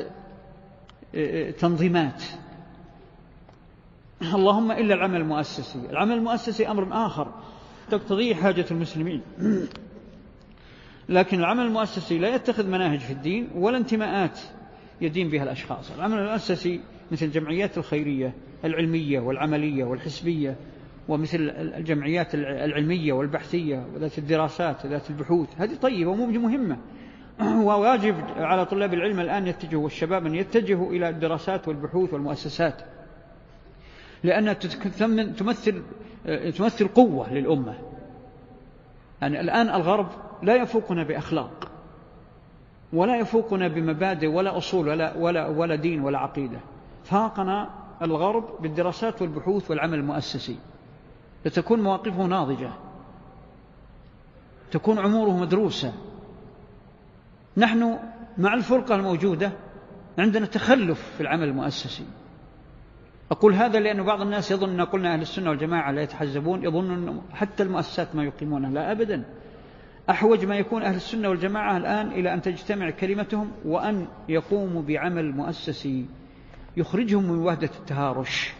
تنظيمات. 1.58 2.22
اللهم 4.22 4.70
إلا 4.70 4.94
العمل 4.94 5.20
المؤسسي. 5.20 5.78
العمل 5.90 6.12
المؤسسي 6.12 6.68
أمر 6.68 7.06
آخر 7.06 7.34
تقتضيه 7.90 8.34
حاجة 8.34 8.64
المسلمين. 8.70 9.22
لكن 11.08 11.38
العمل 11.38 11.66
المؤسسي 11.66 12.18
لا 12.18 12.34
يتخذ 12.34 12.66
مناهج 12.66 12.98
في 12.98 13.12
الدين 13.12 13.48
ولا 13.54 13.78
انتماءات 13.78 14.40
يدين 15.00 15.28
بها 15.28 15.42
الأشخاص. 15.42 15.92
العمل 15.92 16.18
المؤسسي 16.18 16.80
مثل 17.12 17.26
الجمعيات 17.26 17.78
الخيرية 17.78 18.34
العلمية 18.64 19.20
والعملية 19.20 19.84
والحسبية 19.84 20.56
ومثل 21.08 21.38
الجمعيات 21.58 22.34
العلمية 22.34 23.12
والبحثية 23.12 23.86
وذات 23.94 24.18
الدراسات 24.18 24.84
وذات 24.84 25.10
البحوث. 25.10 25.48
هذه 25.56 25.74
طيبة 25.74 26.10
ومهمة. 26.10 26.78
وواجب 27.68 28.16
على 28.36 28.66
طلاب 28.66 28.94
العلم 28.94 29.20
الآن 29.20 29.46
يتجهوا 29.46 29.84
والشباب 29.84 30.26
أن 30.26 30.34
يتجهوا 30.34 30.92
إلى 30.92 31.08
الدراسات 31.08 31.68
والبحوث 31.68 32.12
والمؤسسات 32.12 32.82
لأنها 34.22 34.52
تمثل 35.38 35.82
تمثل 36.56 36.88
قوة 36.88 37.32
للأمة. 37.32 37.74
يعني 39.22 39.40
الآن 39.40 39.68
الغرب 39.68 40.08
لا 40.42 40.54
يفوقنا 40.54 41.02
بأخلاق 41.02 41.70
ولا 42.92 43.16
يفوقنا 43.16 43.68
بمبادئ 43.68 44.26
ولا 44.26 44.56
أصول 44.56 44.88
ولا, 44.88 45.16
ولا, 45.16 45.46
ولا 45.46 45.74
دين 45.74 46.00
ولا 46.00 46.18
عقيدة. 46.18 46.58
فاقنا 47.04 47.70
الغرب 48.02 48.62
بالدراسات 48.62 49.22
والبحوث 49.22 49.70
والعمل 49.70 49.98
المؤسسي. 49.98 50.56
لتكون 51.46 51.82
مواقفه 51.82 52.22
ناضجة 52.22 52.70
تكون 54.70 54.98
عموره 54.98 55.36
مدروسة. 55.36 55.92
نحن 57.58 57.98
مع 58.38 58.54
الفرقة 58.54 58.94
الموجودة 58.94 59.52
عندنا 60.18 60.46
تخلف 60.46 61.12
في 61.16 61.20
العمل 61.20 61.48
المؤسسي. 61.48 62.04
أقول 63.30 63.54
هذا 63.54 63.80
لأن 63.80 64.02
بعض 64.02 64.20
الناس 64.20 64.50
يظن 64.50 64.80
أن 64.80 64.86
قلنا 64.86 65.14
أهل 65.14 65.20
السنة 65.20 65.50
والجماعة 65.50 65.90
لا 65.90 66.02
يتحزبون 66.02 66.64
يظن 66.64 66.90
أن 66.90 67.20
حتى 67.32 67.62
المؤسسات 67.62 68.14
ما 68.14 68.24
يقيمونها 68.24 68.70
لا 68.70 68.92
أبدا. 68.92 69.24
أحوج 70.10 70.44
ما 70.44 70.56
يكون 70.56 70.82
أهل 70.82 70.94
السنة 70.94 71.28
والجماعة 71.28 71.76
الآن 71.76 72.06
إلى 72.06 72.34
أن 72.34 72.42
تجتمع 72.42 72.90
كلمتهم 72.90 73.52
وأن 73.64 74.06
يقوموا 74.28 74.82
بعمل 74.82 75.32
مؤسسي 75.32 76.06
يخرجهم 76.76 77.24
من 77.24 77.38
وهدة 77.38 77.70
التهارش 77.80 78.52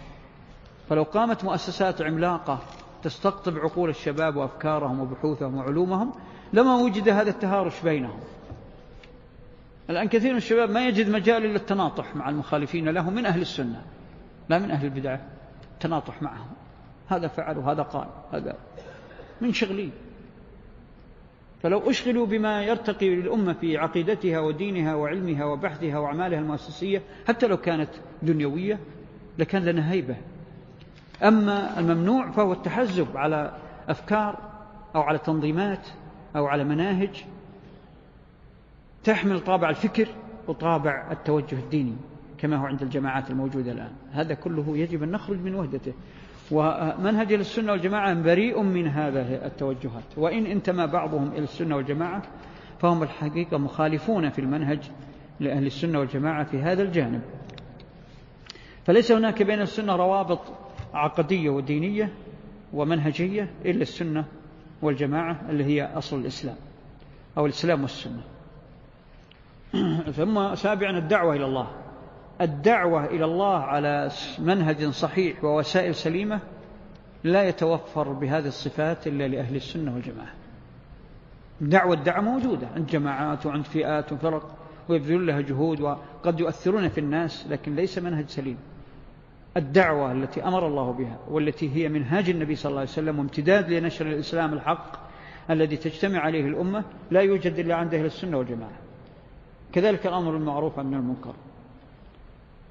فلو 0.89 1.03
قامت 1.03 1.45
مؤسسات 1.45 2.03
عملاقة 2.03 2.59
تستقطب 3.03 3.59
عقول 3.59 3.91
الشباب 3.91 4.37
وأفكارهم 4.37 5.01
وبحوثهم 5.01 5.57
وعلومهم 5.57 6.13
لما 6.53 6.77
وجد 6.77 7.09
هذا 7.09 7.31
التهارش 7.31 7.83
بينهم. 7.85 8.21
الآن 9.91 10.09
كثير 10.09 10.31
من 10.31 10.37
الشباب 10.37 10.71
ما 10.71 10.89
يجد 10.89 11.11
مجال 11.11 11.45
إلا 11.45 11.57
التناطح 11.57 12.17
مع 12.17 12.29
المخالفين 12.29 12.89
له 12.89 13.11
من 13.11 13.27
أهل 13.27 13.41
السنة 13.41 13.83
لا 14.49 14.59
من 14.59 14.71
أهل 14.71 14.85
البدعة 14.85 15.21
تناطح 15.81 16.23
معهم. 16.23 16.51
هذا 17.09 17.29
فعل 17.29 17.59
وهذا 17.59 17.83
قال 17.83 18.09
هذا 18.33 18.57
من 19.41 19.53
شغلي. 19.53 19.91
فلو 21.63 21.91
أشغلوا 21.91 22.27
بما 22.27 22.63
يرتقي 22.63 23.15
للأمة 23.15 23.53
في 23.53 23.77
عقيدتها 23.77 24.41
ودينها 24.41 24.95
وعلمها 24.95 25.45
وبحثها 25.45 25.99
وأعمالها 25.99 26.39
المؤسسية 26.39 27.03
حتى 27.29 27.47
لو 27.47 27.57
كانت 27.57 27.91
دنيوية 28.23 28.79
لكان 29.39 29.65
لنا 29.65 29.91
هيبة. 29.91 30.17
أما 31.23 31.79
الممنوع 31.79 32.31
فهو 32.31 32.53
التحزب 32.53 33.17
على 33.17 33.59
أفكار 33.89 34.39
أو 34.95 35.01
على 35.01 35.19
تنظيمات 35.19 35.89
أو 36.37 36.47
على 36.47 36.65
مناهج 36.65 37.25
تحمل 39.05 39.41
طابع 39.41 39.71
الفكر 39.71 40.09
وطابع 40.49 41.13
التوجه 41.13 41.55
الديني 41.55 41.97
كما 42.39 42.57
هو 42.57 42.67
عند 42.67 42.83
الجماعات 42.83 43.31
الموجودة 43.31 43.73
الآن. 43.73 43.93
هذا 44.13 44.35
كله 44.35 44.77
يجب 44.77 45.03
أن 45.03 45.11
نخرج 45.11 45.39
من 45.39 45.55
وحدته. 45.55 45.93
ومنهج 46.51 47.33
السنة 47.33 47.73
والجماعة 47.73 48.15
بريء 48.15 48.63
من 48.63 48.89
هذه 48.89 49.47
التوجهات. 49.47 50.05
وإن 50.17 50.47
انتمى 50.47 50.87
بعضهم 50.87 51.29
إلى 51.33 51.43
السنة 51.43 51.77
والجماعة 51.77 52.23
فهم 52.79 53.03
الحقيقة 53.03 53.59
مخالفون 53.59 54.31
في 54.31 54.39
المنهج 54.39 54.91
لأهل 55.41 55.67
السنة 55.67 55.99
والجماعة 55.99 56.45
في 56.45 56.59
هذا 56.59 56.83
الجانب. 56.83 57.21
فليس 58.85 59.13
هناك 59.13 59.43
بين 59.43 59.61
السنة 59.61 59.97
روابط 59.97 60.41
عقدية 60.95 61.51
ودينية 61.51 62.13
ومنهجية 62.73 63.51
إلا 63.65 63.83
السنة 63.83 64.25
والجماعة 64.83 65.41
اللي 65.49 65.65
هي 65.65 65.83
أصل 65.83 66.21
الإسلام 66.21 66.57
أو 67.39 67.47
الإسلام 67.47 67.83
والسنة. 67.83 68.23
ثم 70.17 70.55
سابعا 70.55 70.99
الدعوة 70.99 71.37
إلى 71.37 71.45
الله. 71.45 71.67
الدعوة 72.41 73.05
إلى 73.05 73.25
الله 73.25 73.59
على 73.59 74.11
منهج 74.39 74.89
صحيح 74.89 75.45
ووسائل 75.45 75.95
سليمة 75.95 76.41
لا 77.25 77.49
يتوفر 77.49 78.13
بهذه 78.13 78.47
الصفات 78.47 79.07
إلا 79.07 79.29
لأهل 79.29 79.57
السنة 79.57 79.95
والجماعة. 79.95 80.33
دعوة 81.61 81.95
الدعوة 81.95 82.21
موجودة 82.21 82.69
عند 82.77 82.87
جماعات 82.87 83.47
وعند 83.47 83.65
فئات 83.65 84.13
وفرق 84.13 84.57
ويبذلون 84.89 85.27
لها 85.27 85.41
جهود 85.41 85.81
وقد 85.81 86.41
يؤثرون 86.41 86.89
في 86.89 86.99
الناس 86.99 87.47
لكن 87.51 87.77
ليس 87.77 87.99
منهج 87.99 88.29
سليم. 88.29 88.57
الدعوة 89.57 90.13
التي 90.13 90.45
أمر 90.45 90.67
الله 90.67 90.93
بها 90.93 91.19
والتي 91.29 91.75
هي 91.75 91.89
منهاج 91.89 92.31
النبي 92.31 92.57
صلى 92.57 92.71
الله 92.71 92.81
عليه 92.81 92.91
وسلم 92.91 93.19
وامتداد 93.19 93.73
لنشر 93.73 94.07
الإسلام 94.07 94.53
الحق 94.53 95.09
الذي 95.51 95.77
تجتمع 95.77 96.19
عليه 96.19 96.47
الأمة 96.47 96.85
لا 97.11 97.21
يوجد 97.21 97.59
إلا 97.59 97.75
عند 97.75 97.95
أهل 97.95 98.05
السنة 98.05 98.39
والجماعة. 98.39 98.88
كذلك 99.73 100.07
الأمر 100.07 100.37
المعروف 100.37 100.79
من 100.79 100.95
المنكر 100.95 101.35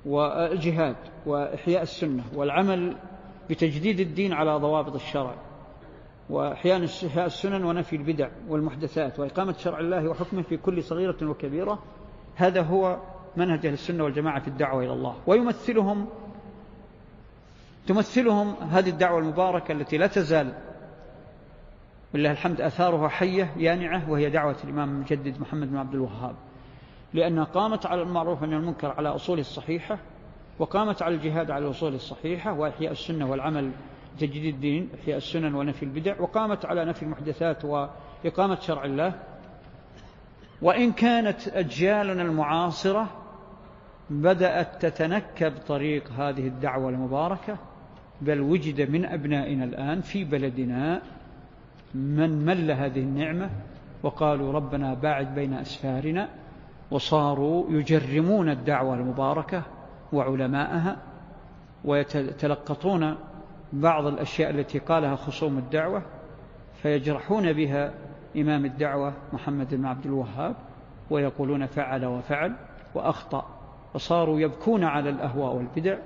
والجهاد 0.06 0.96
وإحياء 1.26 1.82
السنة 1.82 2.24
والعمل 2.36 2.98
بتجديد 3.50 4.00
الدين 4.00 4.34
على 4.34 4.56
ضوابط 4.58 4.96
الشرع 4.96 5.36
وإحياء 6.30 6.78
السنن 7.18 7.64
ونفي 7.64 7.96
البدع 7.96 8.30
والمحدثات 8.50 9.20
وإقامة 9.20 9.54
شرع 9.54 9.80
الله 9.80 10.08
وحكمه 10.08 10.42
في 10.42 10.58
كل 10.58 10.84
صغيرة 10.84 11.18
وكبيرة 11.24 11.80
هذا 12.36 12.62
هو 12.62 12.98
منهج 13.38 13.66
أهل 13.66 13.74
السنة 13.74 14.04
والجماعة 14.04 14.40
في 14.40 14.48
الدعوة 14.48 14.84
إلى 14.84 14.94
الله 14.94 15.16
ويمثلهم 15.28 16.08
تمثلهم 17.88 18.56
هذه 18.72 18.90
الدعوة 18.90 19.20
المباركة 19.20 19.72
التي 19.72 19.98
لا 19.98 20.08
تزال 20.08 20.54
ولله 22.14 22.32
الحمد 22.32 22.62
أثارها 22.62 23.08
حية 23.08 23.54
يانعة 23.58 24.12
وهي 24.12 24.30
دعوة 24.30 24.56
الإمام 24.64 24.90
المجدد 24.90 25.42
محمد 25.42 25.72
بن 25.72 25.78
عبد 25.78 25.94
الوهاب 25.94 26.36
لأنها 27.14 27.44
قامت 27.44 27.86
على 27.86 28.02
المعروف 28.02 28.44
من 28.44 28.54
المنكر 28.54 28.92
على 28.92 29.10
أصوله 29.10 29.42
الصحيحة 29.42 30.00
وقامت 30.60 31.02
على 31.02 31.16
الجهاد 31.16 31.52
على 31.52 31.66
الأصول 31.66 31.94
الصحيحة 31.94 32.54
وإحياء 32.54 32.92
السنة 32.92 33.30
والعمل 33.30 33.72
تجديد 34.20 34.54
الدين 34.54 34.90
إحياء 35.02 35.18
السنن 35.18 35.56
ونفي 35.56 35.84
البدع 35.84 36.22
وقامت 36.22 36.66
على 36.66 36.86
نفي 36.86 37.04
المحدثات 37.04 37.66
وإقامة 37.66 38.60
شرع 38.60 38.86
الله. 38.86 39.14
وإن 40.62 40.92
كانت 40.92 41.48
أجيالنا 41.48 42.22
المعاصرة 42.22 43.10
بدأت 44.10 44.86
تتنكب 44.86 45.54
طريق 45.68 46.12
هذه 46.12 46.48
الدعوة 46.48 46.90
المباركة 46.90 47.58
بل 48.22 48.42
وجد 48.42 48.92
من 48.92 49.06
أبنائنا 49.06 49.64
الآن 49.64 50.02
في 50.02 50.24
بلدنا 50.24 51.02
من 51.96 52.46
مل 52.46 52.72
هذه 52.72 53.00
النعمة 53.00 53.50
وقالوا 54.04 54.54
ربنا 54.54 54.94
باعد 54.94 55.36
بين 55.36 55.54
أسفارنا. 55.54 56.30
وصاروا 56.92 57.66
يجرمون 57.70 58.50
الدعوة 58.50 58.96
المباركة 58.96 59.64
وعلماءها 60.14 60.98
ويتلقطون 61.86 63.16
بعض 63.74 64.06
الأشياء 64.06 64.50
التي 64.50 64.80
قالها 64.80 65.16
خصوم 65.16 65.58
الدعوة 65.58 66.02
فيجرحون 66.82 67.54
بها 67.54 67.94
إمام 68.38 68.66
الدعوة 68.66 69.14
محمد 69.34 69.76
بن 69.76 69.86
عبد 69.86 70.06
الوهاب 70.06 70.56
ويقولون 71.10 71.66
فعل 71.66 72.06
وفعل 72.06 72.56
وأخطأ 72.96 73.46
وصاروا 73.94 74.40
يبكون 74.40 74.84
على 74.84 75.10
الأهواء 75.10 75.56
والبدع 75.56 75.98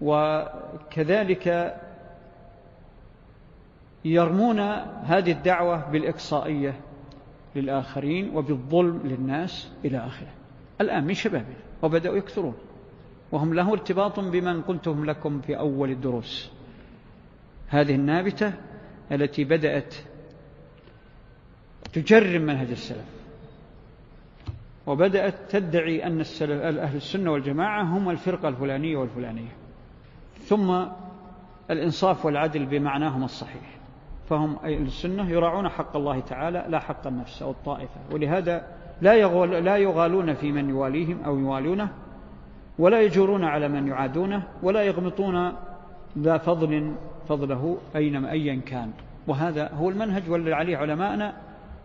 وكذلك 0.00 1.76
يرمون 4.04 4.60
هذه 5.04 5.32
الدعوة 5.32 5.90
بالإقصائية 5.90 6.74
للآخرين 7.56 8.36
وبالظلم 8.36 9.00
للناس 9.04 9.72
إلى 9.84 9.98
آخره. 9.98 10.32
الآن 10.80 11.04
من 11.04 11.14
شبابنا 11.14 11.56
وبدأوا 11.82 12.16
يكثرون 12.16 12.54
وهم 13.32 13.54
له 13.54 13.72
ارتباط 13.72 14.20
بمن 14.20 14.62
قلتهم 14.62 15.04
لكم 15.04 15.40
في 15.40 15.58
أول 15.58 15.90
الدروس. 15.90 16.50
هذه 17.68 17.94
النابتة 17.94 18.52
التي 19.12 19.44
بدأت 19.44 19.94
تجرم 21.92 22.42
منهج 22.42 22.70
السلف 22.70 23.22
وبدأت 24.86 25.34
تدعي 25.50 26.06
أن 26.06 26.20
أهل 26.60 26.96
السنة 26.96 27.32
والجماعة 27.32 27.82
هم 27.82 28.10
الفرقة 28.10 28.48
الفلانية 28.48 28.96
والفلانية 28.96 29.52
ثم 30.44 30.84
الإنصاف 31.70 32.26
والعدل 32.26 32.66
بمعناهم 32.66 33.24
الصحيح. 33.24 33.81
فهم 34.28 34.56
أهل 34.64 34.82
السنة 34.82 35.30
يراعون 35.30 35.68
حق 35.68 35.96
الله 35.96 36.20
تعالى 36.20 36.66
لا 36.68 36.78
حق 36.78 37.06
النفس 37.06 37.42
أو 37.42 37.50
الطائفة. 37.50 38.00
ولهذا 38.12 38.66
لا, 39.00 39.14
يغول 39.14 39.50
لا 39.50 39.76
يغالون 39.76 40.34
في 40.34 40.52
من 40.52 40.70
يواليهم 40.70 41.22
أو 41.24 41.38
يوالونه 41.38 41.88
ولا 42.78 43.02
يجورون 43.02 43.44
على 43.44 43.68
من 43.68 43.88
يعادونه 43.88 44.42
ولا 44.62 44.82
يغمطون 44.82 45.52
ذا 46.18 46.38
فضل 46.38 46.92
فضله 47.28 47.78
أينما 47.96 48.30
أيا 48.30 48.60
كان. 48.66 48.90
وهذا 49.26 49.72
هو 49.72 49.90
المنهج 49.90 50.30
والذي 50.30 50.52
عليه 50.52 50.76
علماءنا 50.76 51.34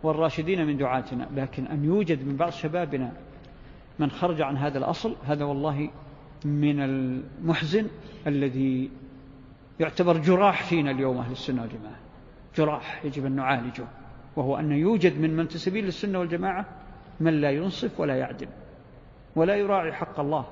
والراشدين 0.03 0.67
من 0.67 0.77
دعاتنا. 0.77 1.27
لكن 1.35 1.67
أن 1.67 1.85
يوجد 1.85 2.27
من 2.27 2.35
بعض 2.35 2.51
شبابنا 2.51 3.11
من 3.99 4.11
خرج 4.11 4.41
عن 4.41 4.57
هذا 4.57 4.77
الأصل 4.77 5.15
هذا 5.25 5.45
والله 5.45 5.89
من 6.45 6.81
المحزن 6.81 7.87
الذي 8.27 8.89
يعتبر 9.79 10.17
جراح 10.17 10.63
فينا 10.63 10.91
اليوم 10.91 11.17
أهل 11.17 11.31
السنة 11.31 11.61
والجماعة. 11.61 12.06
جراح 12.57 13.05
يجب 13.05 13.25
أن 13.25 13.31
نعالجه 13.31 13.85
وهو 14.35 14.59
أن 14.59 14.71
يوجد 14.71 15.19
من 15.19 15.35
منتسبين 15.35 15.85
للسنة 15.85 16.19
والجماعة 16.19 16.65
من 17.19 17.41
لا 17.41 17.51
ينصف 17.51 17.99
ولا 17.99 18.15
يعدل 18.15 18.47
ولا 19.35 19.55
يراعي 19.55 19.93
حق 19.93 20.19
الله 20.19 20.45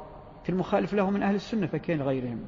في 0.44 0.50
المخالف 0.50 0.94
له 0.94 1.10
من 1.10 1.24
أهل 1.24 1.36
السنة 1.36 1.68
فكين 1.68 2.02
غيرهم. 2.02 2.40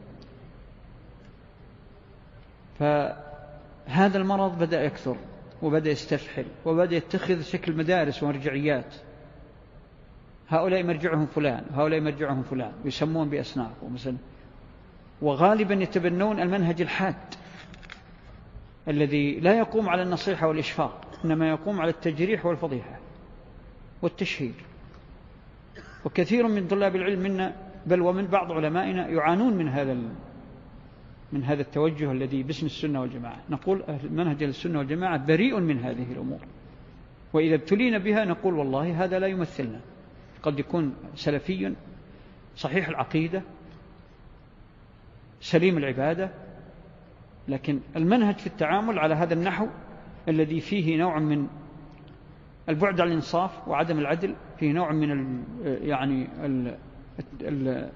فهذا 2.80 4.18
المرض 4.18 4.60
بدأ 4.60 4.84
يكثر 4.84 5.16
وبدأ 5.62 5.92
يستفحل 5.92 6.46
وبدأ 6.66 6.96
يتخذ 6.96 7.42
شكل 7.42 7.74
مدارس 7.74 8.24
ومرجعيات. 8.24 8.96
هؤلاء 10.50 10.84
مرجعهم 10.84 11.26
فلان 11.26 11.64
وهؤلاء 11.72 12.02
مرجعهم 12.02 12.44
فلان 12.44 12.72
يسمون 12.86 13.30
بأسناف 13.30 13.84
ومثلا 13.84 14.18
وغالبا 15.22 15.74
يتبنون 15.74 16.40
المنهج 16.40 16.82
الحاد. 16.82 17.16
الذي 18.88 19.40
لا 19.40 19.58
يقوم 19.58 19.90
على 19.90 20.02
النصيحة 20.02 20.48
والإشفاق 20.48 21.20
إنما 21.26 21.50
يقوم 21.50 21.82
على 21.82 21.90
التجريح 21.90 22.46
والفضيحة 22.46 23.00
والتشهير. 24.02 24.54
وكثير 26.06 26.48
من 26.48 26.68
طلاب 26.68 26.96
العلم 26.96 27.20
منا 27.20 27.56
بل 27.86 28.02
ومن 28.02 28.28
بعض 28.28 28.52
علمائنا 28.52 29.08
يعانون 29.08 29.54
من 29.54 29.70
هذا 29.70 29.98
من 31.32 31.44
هذا 31.44 31.62
التوجه 31.62 32.12
الذي 32.12 32.44
باسم 32.44 32.66
السنة 32.66 33.02
والجماعة. 33.02 33.38
نقول 33.50 33.84
منهج 34.10 34.44
السنة 34.44 34.80
والجماعة 34.80 35.26
بريء 35.26 35.60
من 35.60 35.80
هذه 35.80 36.12
الأمور. 36.12 36.40
وإذا 37.34 37.56
ابتلينا 37.56 37.98
بها 37.98 38.26
نقول 38.26 38.54
والله 38.54 39.04
هذا 39.04 39.20
لا 39.20 39.28
يمثلنا. 39.28 39.80
قد 40.44 40.60
يكون 40.60 40.96
سلفي 41.16 41.74
صحيح 42.56 42.88
العقيدة 42.88 43.42
سليم 45.42 45.78
العبادة 45.78 46.32
لكن 47.48 47.80
المنهج 47.96 48.38
في 48.38 48.48
التعامل 48.48 49.00
على 49.00 49.16
هذا 49.16 49.34
النحو 49.34 49.68
الذي 50.28 50.60
فيه 50.60 50.98
نوع 50.98 51.20
من 51.20 51.48
البعد 52.70 53.02
عن 53.02 53.08
الإنصاف 53.08 53.68
وعدم 53.68 54.00
العدل 54.00 54.36
فيه 54.58 54.72
نوع 54.72 54.92
من 54.92 55.12
ال 55.12 55.44
يعني 55.88 56.28
ال 56.46 56.78
ال 57.42 57.92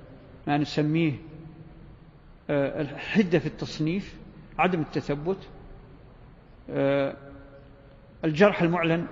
ما 0.47 0.57
نسميه 0.57 1.13
آه، 2.49 2.81
الحدة 2.81 3.39
في 3.39 3.45
التصنيف 3.45 4.19
عدم 4.59 4.81
التثبت 4.81 5.49
آه، 6.69 7.15
الجرح 8.23 8.61
المعلن 8.61 9.07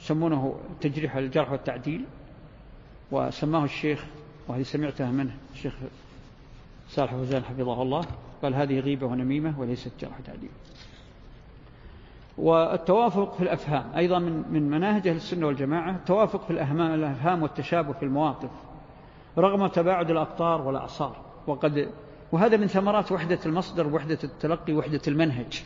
يسمونه 0.00 0.60
تجريح 0.80 1.16
الجرح 1.16 1.52
والتعديل 1.52 2.04
وسماه 3.10 3.64
الشيخ 3.64 4.04
وهذه 4.48 4.62
سمعتها 4.62 5.10
منه 5.10 5.36
الشيخ 5.52 5.74
صالح 6.88 7.12
فوزان 7.12 7.44
حفظه 7.44 7.82
الله. 7.82 8.06
قال 8.42 8.54
هذه 8.54 8.80
غيبة 8.80 9.06
ونميمة 9.06 9.60
وليست 9.60 9.92
جرح 10.00 10.20
تعديل. 10.26 10.50
والتوافق 12.38 13.34
في 13.34 13.42
الأفهام 13.42 13.84
أيضا 13.96 14.18
من 14.18 14.44
من 14.50 14.70
مناهج 14.70 15.08
أهل 15.08 15.16
السنة 15.16 15.46
والجماعة 15.46 15.90
التوافق 15.90 16.44
في 16.44 16.50
الأفهام 16.50 17.42
والتشابه 17.42 17.92
في 17.92 18.02
المواقف 18.02 18.50
رغم 19.38 19.66
تباعد 19.66 20.10
الأقطار 20.10 20.62
والأعصار. 20.62 21.16
وقد 21.46 21.88
وهذا 22.32 22.56
من 22.56 22.66
ثمرات 22.66 23.12
وحدة 23.12 23.38
المصدر 23.46 23.86
وحدة 23.86 24.18
التلقي 24.24 24.72
وحدة 24.72 25.00
المنهج. 25.08 25.62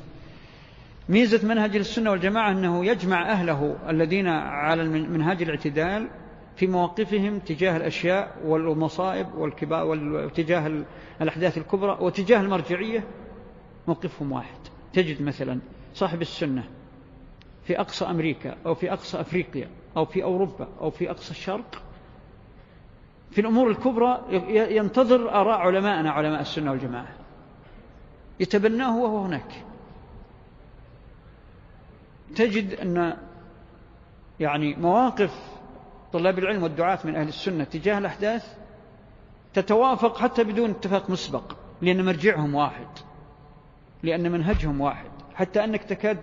ميزة 1.09 1.49
منهج 1.49 1.77
السنة 1.77 2.11
والجماعة 2.11 2.51
أنه 2.51 2.87
يجمع 2.87 3.33
أهله 3.33 3.77
الذين 3.89 4.29
على 4.29 4.85
منهاج 4.85 5.43
الاعتدال 5.43 6.09
في 6.57 6.67
مواقفهم 6.67 7.39
تجاه 7.39 7.77
الأشياء 7.77 8.39
والمصائب 8.45 9.27
وتجاه 9.35 10.85
الأحداث 11.21 11.59
الكبرى 11.59 11.99
وتجاه 12.01 12.41
المرجعية 12.41 13.05
موقفهم 13.89 14.33
واحد. 14.33 14.59
تجد 14.93 15.23
مثلا 15.23 15.61
صاحب 15.95 16.21
السنة 16.21 16.65
في 17.65 17.81
أقصى 17.81 18.05
أمريكا 18.05 18.57
أو 18.67 18.75
في 18.75 18.93
أقصى 18.93 19.21
أفريقيا 19.21 19.69
أو 19.97 20.05
في 20.05 20.23
أوروبا 20.23 20.69
أو 20.81 20.91
في 20.91 21.11
أقصى 21.11 21.31
الشرق 21.31 21.83
في 23.31 23.41
الأمور 23.41 23.71
الكبرى 23.71 24.25
ينتظر 24.77 25.31
آراء 25.31 25.59
علماءنا 25.59 26.11
علماء 26.11 26.41
السنة 26.41 26.71
والجماعة. 26.71 27.15
يتبناه 28.41 28.99
وهو 28.99 29.19
هناك. 29.19 29.65
تجد 32.37 32.75
أن 32.75 33.17
يعني 34.41 34.75
مواقف 34.75 35.54
طلاب 36.15 36.39
العلم 36.39 36.63
والدعاة 36.63 36.99
من 37.05 37.17
أهل 37.17 37.29
السنة 37.29 37.65
تجاه 37.65 37.99
الأحداث 37.99 38.57
تتوافق 39.55 40.19
حتى 40.19 40.45
بدون 40.45 40.71
اتفاق 40.71 41.11
مسبق 41.11 41.57
لأن 41.83 42.05
مرجعهم 42.05 42.55
واحد 42.55 42.87
لأن 44.03 44.33
منهجهم 44.33 44.81
واحد. 44.81 45.11
حتى 45.35 45.65
أنك 45.65 45.83
تكاد 45.83 46.19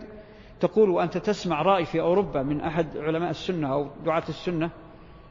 تقول 0.59 0.89
وأنت 0.89 1.17
تسمع 1.17 1.61
رأي 1.61 1.85
في 1.85 2.01
أوروبا 2.01 2.43
من 2.43 2.61
أحد 2.61 2.97
علماء 2.97 3.29
السنة 3.29 3.73
أو 3.73 3.89
دعاة 4.05 4.23
السنة 4.29 4.69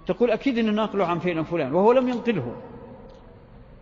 تقول 0.07 0.31
أكيد 0.31 0.59
أن 0.59 0.75
ناقله 0.75 1.07
عن 1.07 1.19
فين 1.19 1.43
فلان 1.43 1.75
وهو 1.75 1.93
لم 1.93 2.09
ينقله. 2.09 2.57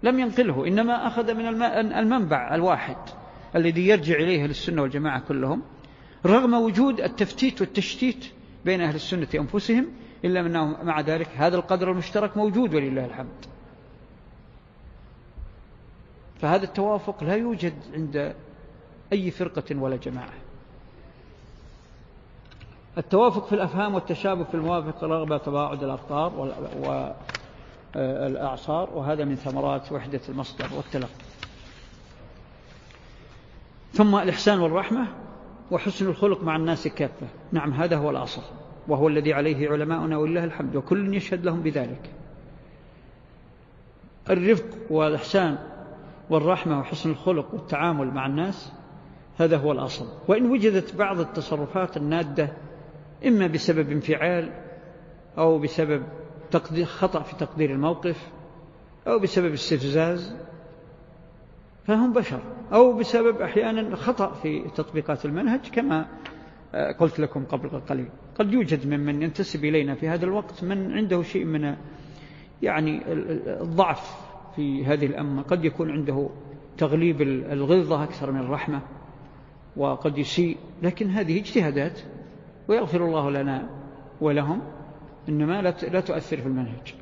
لم 0.03 0.19
ينقله 0.19 0.67
إنما 0.67 1.07
أخذ 1.07 1.35
من 1.35 1.63
المنبع 1.93 2.55
الواحد 2.55 2.97
الذي 3.57 3.89
يرجع 3.89 4.15
إليه 4.15 4.47
للسنة 4.47 4.83
والجماعة 4.83 5.21
كلهم 5.21 5.63
رغم 6.27 6.55
وجود 6.55 7.01
التفتيت 7.01 7.61
والتشتيت 7.61 8.27
بين 8.65 8.81
أهل 8.81 8.95
السنة 8.95 9.29
أنفسهم 9.35 9.87
إلا 10.25 10.41
أنه 10.41 10.83
مع 10.83 11.01
ذلك 11.01 11.29
هذا 11.37 11.57
القدر 11.57 11.91
المشترك 11.91 12.37
موجود 12.37 12.75
ولله 12.75 13.05
الحمد. 13.05 13.47
فهذا 16.41 16.65
التوافق 16.65 17.25
لا 17.25 17.35
يوجد 17.35 17.75
عند 17.95 18.35
أي 19.13 19.31
فرقة 19.31 19.77
ولا 19.77 19.97
جماعة. 19.97 20.33
التوافق 22.99 23.47
في 23.47 23.55
الأفهام 23.55 23.95
والتشابه 23.95 24.45
في 24.45 24.55
الموافق 24.55 25.05
رغبة 25.05 25.39
تباعد 25.39 25.83
الأقطار 25.83 26.33
والأعصار 27.95 28.91
وهذا 28.91 29.25
من 29.25 29.37
ثمرات 29.37 29.93
وحدة 29.93 30.21
المصدر 30.29 30.69
والتلقي. 30.77 31.25
ثم 33.93 34.17
الإحسان 34.17 34.61
والرحمة 34.61 35.07
وحسن 35.71 36.07
الخلق 36.07 36.43
مع 36.43 36.57
الناس 36.57 36.89
كافة 36.89 37.27
نعم 37.53 37.73
هذا 37.73 37.97
هو 37.97 38.11
الأصل. 38.11 38.43
وهو 38.89 39.09
الذي 39.09 39.33
عليه 39.33 39.71
علماؤنا 39.71 40.19
ولله 40.19 40.45
الحمد 40.45 40.77
وكل 40.77 41.15
يشهد 41.15 41.45
لهم 41.45 41.63
بذلك. 41.63 42.11
الرفق 44.31 44.65
والإحسان 44.91 45.59
والرحمة 46.31 46.79
وحسن 46.81 47.11
الخلق 47.11 47.55
والتعامل 47.55 48.07
مع 48.07 48.27
الناس 48.27 48.73
هذا 49.39 49.57
هو 49.57 49.73
الأصل. 49.73 50.07
وإن 50.29 50.51
وجدت 50.51 50.97
بعض 50.97 51.21
التصرفات 51.21 51.97
النادة 51.97 52.53
إما 53.27 53.47
بسبب 53.47 53.91
انفعال 53.91 54.53
أو 55.39 55.59
بسبب 55.59 56.03
تقدير 56.51 56.87
خطأ 56.87 57.23
في 57.23 57.37
تقدير 57.37 57.71
الموقف 57.71 58.29
أو 59.07 59.19
بسبب 59.19 59.53
استفزاز 59.53 60.37
فهم 61.87 62.13
بشر. 62.13 62.41
أو 62.73 62.93
بسبب 62.93 63.41
أحيانا 63.41 63.97
خطأ 63.97 64.33
في 64.33 64.71
تطبيقات 64.75 65.25
المنهج 65.25 65.71
كما 65.71 66.07
قلت 66.99 67.21
لكم 67.21 67.45
قبل 67.45 67.81
قليل. 67.81 68.09
قد 68.39 68.53
يوجد 68.53 68.87
ممن 68.87 69.23
ينتسب 69.23 69.65
إلينا 69.65 69.95
في 69.95 70.09
هذا 70.09 70.25
الوقت 70.25 70.65
من 70.65 70.93
عنده 70.93 71.23
شيء 71.23 71.45
من 71.45 71.75
يعني 72.63 73.03
الضعف 73.63 74.29
في 74.57 74.85
هذه 74.85 75.07
الأمة. 75.07 75.43
قد 75.43 75.65
يكون 75.65 75.91
عنده 75.91 76.29
تغليب 76.79 77.23
الغلظة 77.23 78.05
أكثر 78.05 78.33
من 78.33 78.41
الرحمة 78.41 78.83
وقد 79.77 80.19
يسيء. 80.19 80.57
لكن 80.83 81.11
هذه 81.11 81.39
اجتهادات 81.39 82.01
ويغفر 82.69 83.05
الله 83.05 83.31
لنا 83.31 83.69
ولهم 84.21 84.63
إنما 85.29 85.63
لا 85.63 86.01
تؤثر 86.01 86.37
في 86.37 86.47
المنهج. 86.47 86.95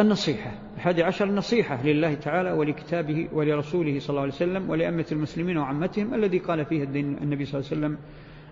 النصيحة. 0.00 0.50
الحادي 0.76 1.02
عشر 1.02 1.24
النصيحة 1.24 1.86
لله 1.86 2.14
تعالى 2.14 2.52
ولكتابه 2.52 3.28
ولرسوله 3.32 3.98
صلى 3.98 4.10
الله 4.10 4.20
عليه 4.20 4.32
وسلم 4.32 4.70
ولأمة 4.70 5.06
المسلمين 5.12 5.58
وعمتهم 5.58 6.14
الذي 6.14 6.38
قال 6.38 6.64
فيه 6.64 6.84
النبي 6.84 7.44
صلى 7.44 7.60
الله 7.60 7.70
عليه 7.70 7.80
وسلم 7.80 7.98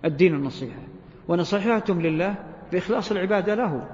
الدين 0.05 0.35
النصيحة. 0.35 0.81
ونصيحتهم 1.29 2.01
لله 2.01 2.35
بإخلاص 2.73 3.11
العبادة 3.13 3.55
له 3.55 3.89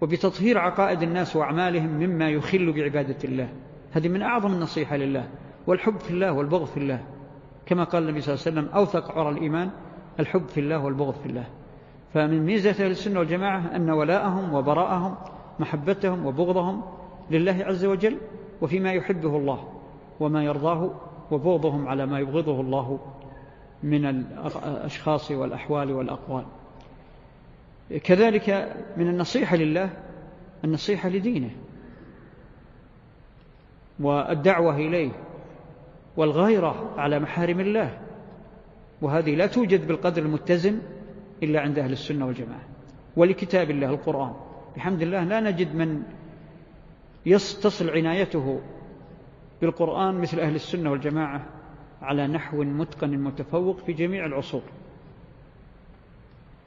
وبتطهير 0.00 0.58
عقائد 0.58 1.02
الناس 1.02 1.36
وأعمالهم 1.36 1.90
مما 1.90 2.30
يخل 2.30 2.72
بعبادة 2.72 3.18
الله. 3.24 3.48
هذه 3.92 4.08
من 4.08 4.22
أعظم 4.22 4.52
النصيحة 4.52 4.96
لله 4.96 5.28
والحب 5.66 5.98
في 5.98 6.10
الله 6.10 6.32
والبغض 6.32 6.64
في 6.64 6.76
الله. 6.76 7.04
كما 7.66 7.84
قال 7.84 8.02
النبي 8.02 8.20
صلى 8.20 8.34
الله 8.34 8.44
عليه 8.46 8.60
وسلم 8.60 8.74
أوثق 8.74 9.18
عرى 9.18 9.28
الإيمان 9.28 9.70
الحب 10.20 10.48
في 10.48 10.60
الله 10.60 10.84
والبغض 10.84 11.14
في 11.14 11.26
الله. 11.26 11.46
فمن 12.14 12.46
ميزة 12.46 12.70
أهل 12.70 12.90
السنة 12.90 13.18
والجماعة 13.18 13.76
أن 13.76 13.90
ولاءهم 13.90 14.54
وبراءهم 14.54 15.14
محبتهم 15.58 16.26
وبغضهم 16.26 16.82
لله 17.30 17.64
عز 17.64 17.84
وجل 17.84 18.18
وفيما 18.62 18.92
يحبه 18.92 19.36
الله 19.36 19.68
وما 20.20 20.44
يرضاه 20.44 20.90
وبغضهم 21.30 21.88
على 21.88 22.06
ما 22.06 22.18
يبغضه 22.18 22.60
الله 22.60 22.98
من 23.82 24.06
الأشخاص 24.06 25.30
والأحوال 25.30 25.92
والأقوال. 25.92 26.44
كذلك 28.04 28.76
من 28.96 29.08
النصيحة 29.08 29.56
لله 29.56 29.90
النصيحة 30.64 31.08
لدينه 31.08 31.50
والدعوة 34.00 34.76
إليه 34.76 35.10
والغيرة 36.16 36.94
على 36.96 37.18
محارم 37.18 37.60
الله. 37.60 37.98
وهذه 39.02 39.34
لا 39.34 39.46
توجد 39.46 39.86
بالقدر 39.86 40.22
المتزن 40.22 40.78
إلا 41.42 41.60
عند 41.60 41.78
أهل 41.78 41.92
السنة 41.92 42.26
والجماعة. 42.26 42.64
ولكتاب 43.16 43.70
الله 43.70 43.90
القرآن. 43.90 44.34
بحمد 44.76 45.02
الله 45.02 45.24
لا 45.24 45.40
نجد 45.40 45.74
من 45.74 46.02
تصل 47.62 47.90
عنايته 47.90 48.60
بالقرآن 49.60 50.14
مثل 50.14 50.40
أهل 50.40 50.54
السنة 50.54 50.90
والجماعة. 50.90 51.46
على 52.02 52.26
نحو 52.26 52.62
متقن 52.62 53.18
متفوق 53.18 53.78
في 53.78 53.92
جميع 53.92 54.26
العصور. 54.26 54.62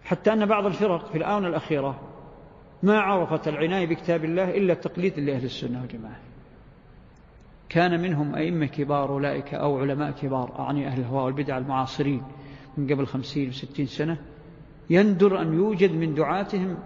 حتى 0.04 0.34
أن 0.34 0.46
بعض 0.46 0.66
الفرق 0.66 1.12
في 1.12 1.18
الآونة 1.18 1.48
الأخيرة 1.48 2.00
ما 2.84 3.00
عرفت 3.00 3.48
العناية 3.48 3.88
بكتاب 3.88 4.26
الله 4.26 4.58
إلا 4.58 4.74
التقليد 4.74 5.20
لأهل 5.20 5.46
السنة 5.46 5.82
والجماعة. 5.82 6.20
كان 7.70 8.02
منهم 8.02 8.36
أئمة 8.36 8.66
كبار 8.66 9.10
أولئك 9.10 9.54
أو 9.54 9.80
علماء 9.80 10.12
كبار 10.12 10.60
أعني 10.60 10.88
أهل 10.88 11.00
الهواء 11.00 11.26
والبدع 11.26 11.58
المعاصرين 11.58 12.24
من 12.78 12.94
قبل 12.94 13.06
خمسين 13.08 13.50
وستين 13.50 13.86
سنة 13.86 14.18
يندر 14.90 15.42
أن 15.42 15.54
يوجد 15.54 15.92
من 15.92 16.14
دعاتهم 16.14 16.78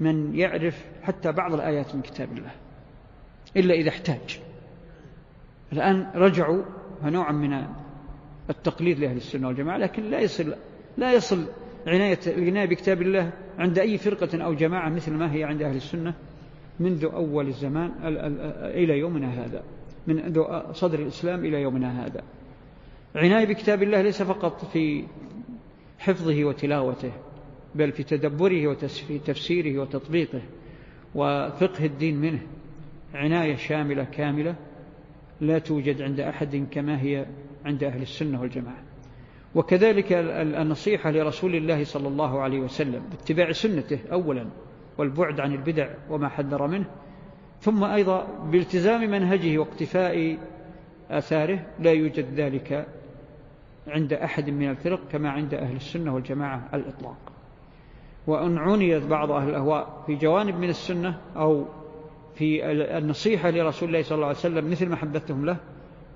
من 0.00 0.34
يعرف 0.34 0.84
حتى 1.02 1.32
بعض 1.32 1.54
الآيات 1.54 1.94
من 1.94 2.02
كتاب 2.02 2.32
الله 2.32 2.50
إلا 3.56 3.74
إذا 3.74 3.88
احتاج. 3.88 4.40
الآن 5.72 6.10
رجعوا 6.14 6.62
نوعا 7.02 7.32
من 7.32 7.64
التقليد 8.50 8.98
لأهل 8.98 9.16
السنة 9.16 9.48
والجماعة 9.48 9.76
لكن 9.76 10.02
لا 10.10 10.20
يصل 10.20 10.54
لا 10.98 11.12
يصل 11.12 11.46
عناية 11.86 12.18
العناية 12.26 12.66
بكتاب 12.66 13.02
الله 13.02 13.32
عند 13.58 13.78
أي 13.78 13.98
فرقة 13.98 14.44
أو 14.44 14.54
جماعة 14.54 14.88
مثل 14.88 15.12
ما 15.12 15.34
هي 15.34 15.44
عند 15.44 15.62
أهل 15.62 15.76
السنة 15.76 16.14
منذ 16.80 17.04
أول 17.04 17.48
الزمان 17.48 17.92
إلى 18.62 18.98
يومنا 18.98 19.44
هذا 19.44 19.62
من 20.06 20.42
صدر 20.72 20.98
الإسلام 20.98 21.44
إلى 21.44 21.62
يومنا 21.62 22.06
هذا. 22.06 22.22
عناية 23.14 23.46
بكتاب 23.46 23.82
الله 23.82 24.02
ليس 24.02 24.22
فقط 24.22 24.64
في 24.64 25.04
حفظه 25.98 26.44
وتلاوته 26.44 27.12
بل 27.74 27.92
في 27.92 28.02
تدبره 28.02 28.76
وتفسيره 29.10 29.78
وتطبيقه 29.78 30.40
وفقه 31.14 31.84
الدين 31.84 32.20
منه. 32.20 32.40
عناية 33.14 33.56
شاملة 33.56 34.04
كاملة 34.04 34.54
لا 35.40 35.58
توجد 35.58 36.02
عند 36.02 36.20
أحد 36.20 36.66
كما 36.70 37.00
هي 37.00 37.26
عند 37.64 37.84
أهل 37.84 38.02
السنة 38.02 38.40
والجماعة. 38.40 38.82
وكذلك 39.54 40.12
النصيحة 40.12 41.10
لرسول 41.10 41.54
الله 41.54 41.84
صلى 41.84 42.08
الله 42.08 42.40
عليه 42.40 42.60
وسلم 42.60 43.02
باتباع 43.10 43.52
سنته 43.52 43.98
أولا 44.12 44.46
والبعد 44.98 45.40
عن 45.40 45.52
البدع 45.52 45.88
وما 46.10 46.28
حذر 46.28 46.66
منه 46.66 46.86
ثم 47.60 47.84
أيضا 47.84 48.26
بالتزام 48.44 49.00
منهجه 49.00 49.58
واقتفاء 49.58 50.38
آثاره 51.10 51.66
لا 51.80 51.92
يوجد 51.92 52.34
ذلك 52.34 52.86
عند 53.88 54.12
أحد 54.12 54.50
من 54.50 54.70
الفرق 54.70 55.00
كما 55.12 55.30
عند 55.30 55.54
أهل 55.54 55.76
السنة 55.76 56.14
والجماعة 56.14 56.68
الإطلاق. 56.74 57.32
وأن 58.26 58.58
عنيت 58.58 59.02
بعض 59.02 59.30
أهل 59.30 59.48
الأهواء 59.48 60.02
في 60.06 60.14
جوانب 60.14 60.58
من 60.58 60.68
السنة 60.68 61.20
أو 61.36 61.64
في 62.34 62.72
النصيحة 62.98 63.50
لرسول 63.50 63.88
الله 63.88 64.02
صلى 64.02 64.16
الله 64.16 64.26
عليه 64.26 64.38
وسلم 64.38 64.70
مثل 64.70 64.88
محبتهم 64.88 65.44
له 65.44 65.56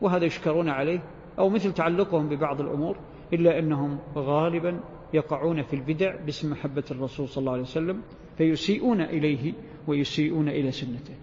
وهذا 0.00 0.24
يشكرون 0.24 0.68
عليه 0.68 1.02
أو 1.38 1.48
مثل 1.48 1.72
تعلقهم 1.72 2.28
ببعض 2.28 2.60
الأمور 2.60 2.96
إلا 3.32 3.58
أنهم 3.58 3.98
غالبا 4.16 4.80
يقعون 5.14 5.62
في 5.62 5.76
البدع 5.76 6.16
باسم 6.16 6.50
محبة 6.50 6.84
الرسول 6.90 7.28
صلى 7.28 7.40
الله 7.40 7.52
عليه 7.52 7.62
وسلم 7.62 8.02
فيسيئون 8.38 9.00
إليه 9.00 9.52
ويسيئون 9.86 10.48
إلى 10.48 10.70
سنته. 10.70 11.14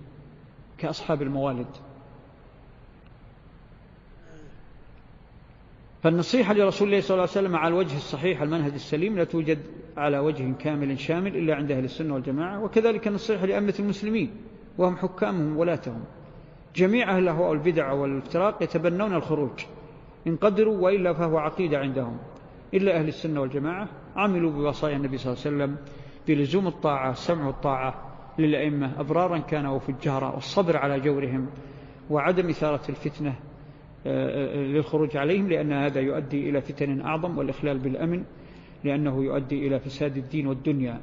كأصحاب 0.77 1.21
الموالد. 1.21 1.67
فالنصيحة 6.03 6.53
لرسول 6.53 6.87
الله 6.87 7.01
صلى 7.01 7.15
الله 7.15 7.21
عليه 7.21 7.31
وسلم 7.31 7.55
على 7.55 7.67
الوجه 7.73 7.95
الصحيح 7.95 8.41
المنهج 8.41 8.73
السليم 8.73 9.17
لا 9.17 9.23
توجد 9.23 9.59
على 9.97 10.19
وجه 10.19 10.53
كامل 10.59 10.99
شامل 10.99 11.37
إلا 11.37 11.55
عند 11.55 11.71
أهل 11.71 11.83
السنة 11.83 12.13
والجماعة 12.13 12.63
وكذلك 12.63 13.07
النصيحة 13.07 13.45
لأمة 13.45 13.73
المسلمين. 13.79 14.31
وهم 14.77 14.97
حكامهم 14.97 15.57
ولاتهم 15.57 16.03
جميع 16.75 17.11
أهل 17.15 17.23
الأهواء 17.23 17.49
والبدع 17.49 17.91
والإفتراق 17.91 18.63
يتبنون 18.63 19.13
الخروج. 19.13 19.65
إن 20.27 20.35
قدروا 20.35 20.77
وإلا 20.77 21.13
فهو 21.13 21.37
عقيدة 21.37 21.77
عندهم. 21.77 22.17
إلا 22.73 22.99
أهل 22.99 23.07
السنة 23.07 23.41
والجماعة 23.41 23.87
عملوا 24.15 24.51
بوصايا 24.51 24.97
النبي 24.97 25.17
صلى 25.17 25.33
الله 25.33 25.45
عليه 25.45 25.55
وسلم 25.55 25.77
بلزوم 26.27 26.67
الطاعة 26.67 27.11
السمع 27.11 27.47
والطاعة 27.47 28.15
للأئمة 28.39 28.99
أبرارا 28.99 29.37
كانوا 29.37 29.75
وفجارا 29.75 30.31
والصبر 30.31 30.77
على 30.77 30.99
جورهم 30.99 31.49
وعدم 32.09 32.49
إثارة 32.49 32.81
الفتنة 32.89 33.35
آه، 34.07 34.53
آه، 34.53 34.55
للخروج 34.55 35.17
عليهم 35.17 35.49
لأن 35.49 35.73
هذا 35.73 35.99
يؤدي 35.99 36.49
إلى 36.49 36.61
فتن 36.61 37.01
أعظم 37.01 37.37
والإخلال 37.37 37.79
بالأمن 37.79 38.23
لأنه 38.83 39.23
يؤدي 39.23 39.67
إلى 39.67 39.79
فساد 39.79 40.17
الدين 40.17 40.47
والدنيا. 40.47 41.01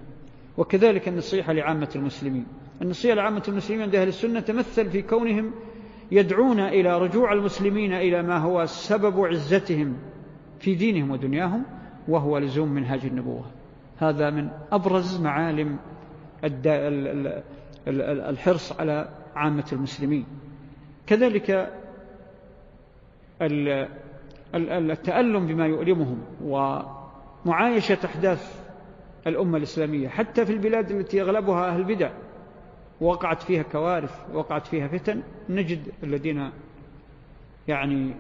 وكذلك 0.59 1.09
النصيحة 1.09 1.53
لعامة 1.53 1.89
المسلمين. 1.97 2.47
النصيحة 2.83 3.15
لعامة 3.15 3.43
المسلمين 3.49 3.83
عند 3.83 3.95
أهل 3.95 4.09
السنة 4.09 4.41
تمثل 4.41 4.91
في 4.91 5.03
كونهم 5.03 5.53
يدعون 6.11 6.61
إلى 6.61 6.99
رجوع 6.99 7.33
المسلمين 7.33 7.93
إلى 7.93 8.23
ما 8.23 8.39
هو 8.39 8.67
سبب 8.67 9.21
عزتهم 9.21 9.97
في 10.59 10.75
دينهم 10.75 11.11
ودنياهم 11.11 11.65
وهو 12.09 12.39
لزوم 12.39 12.69
منهاج 12.69 13.07
النبوة. 13.07 13.45
هذا 13.99 14.31
من 14.31 14.49
أبرز 14.73 15.21
معالم 15.21 15.79
الحرص 17.89 18.81
على 18.81 19.09
عامة 19.35 19.65
المسلمين. 19.73 20.27
كذلك 21.07 21.73
التألم 24.55 25.47
بما 25.47 25.67
يؤلمهم 25.67 26.19
ومعايشة 26.45 27.99
أحداث 28.05 28.63
الأمة 29.27 29.57
الإسلامية 29.59 30.09
حتى 30.09 30.47
في 30.47 30.53
البلاد 30.53 30.91
التي 30.91 31.23
أغلبها 31.23 31.69
أهل 31.69 31.85
بدع. 31.85 32.11
وقعت 33.03 33.43
فيها 33.43 33.63
كوارث 33.63 34.27
وقعت 34.33 34.67
فيها 34.67 34.89
فتن 34.89 35.23
نجد 35.49 35.83
الذين 36.03 36.51
يعني 37.69 38.15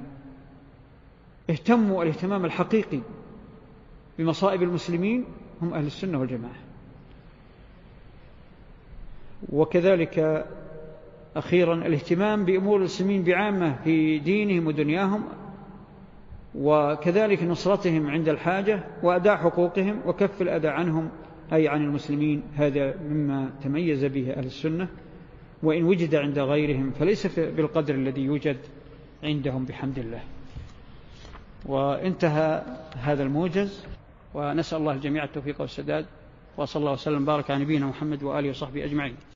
اهتموا 1.50 2.02
الاهتمام 2.02 2.44
الحقيقي 2.44 3.00
بمصائب 4.18 4.62
المسلمين 4.62 5.24
هم 5.62 5.74
أهل 5.74 5.86
السنة 5.86 6.20
والجماعة. 6.20 6.54
وكذلك 9.52 10.46
أخيرا 11.36 11.74
الاهتمام 11.74 12.44
بأمور 12.44 12.78
المسلمين 12.78 13.22
بعامة 13.24 13.76
في 13.84 14.18
دينهم 14.18 14.66
ودنياهم 14.66 15.24
وكذلك 16.54 17.42
نصرتهم 17.42 18.10
عند 18.10 18.28
الحاجة 18.28 18.84
وأداء 19.02 19.36
حقوقهم 19.36 20.00
وكف 20.06 20.42
الأذى 20.42 20.68
عنهم 20.68 21.10
أي 21.53 21.68
عن 21.68 21.84
المسلمين 21.84 22.43
هذا 22.57 22.95
مما 22.97 23.51
تميز 23.62 24.05
به 24.05 24.30
أهل 24.30 24.45
السنة 24.45 24.88
وإن 25.62 25.84
وجد 25.84 26.14
عند 26.14 26.38
غيرهم 26.38 26.90
فليس 26.90 27.38
بالقدر 27.38 27.95
الذي 27.95 28.20
يوجد 28.20 28.57
عندهم 29.22 29.64
بحمد 29.64 29.99
الله. 29.99 30.20
وانتهى 31.66 32.62
هذا 32.97 33.22
الموجز 33.22 33.86
ونسأل 34.34 34.78
الله 34.78 34.93
الجميع 34.93 35.24
التوفيق 35.24 35.61
والسداد 35.61 36.07
وصلى 36.57 36.80
الله 36.80 36.93
وسلم 36.93 37.24
بارك 37.24 37.51
على 37.51 37.64
نبينا 37.64 37.86
محمد 37.86 38.22
وآله 38.22 38.51
وصحبه 38.51 38.84
أجمعين. 38.84 39.16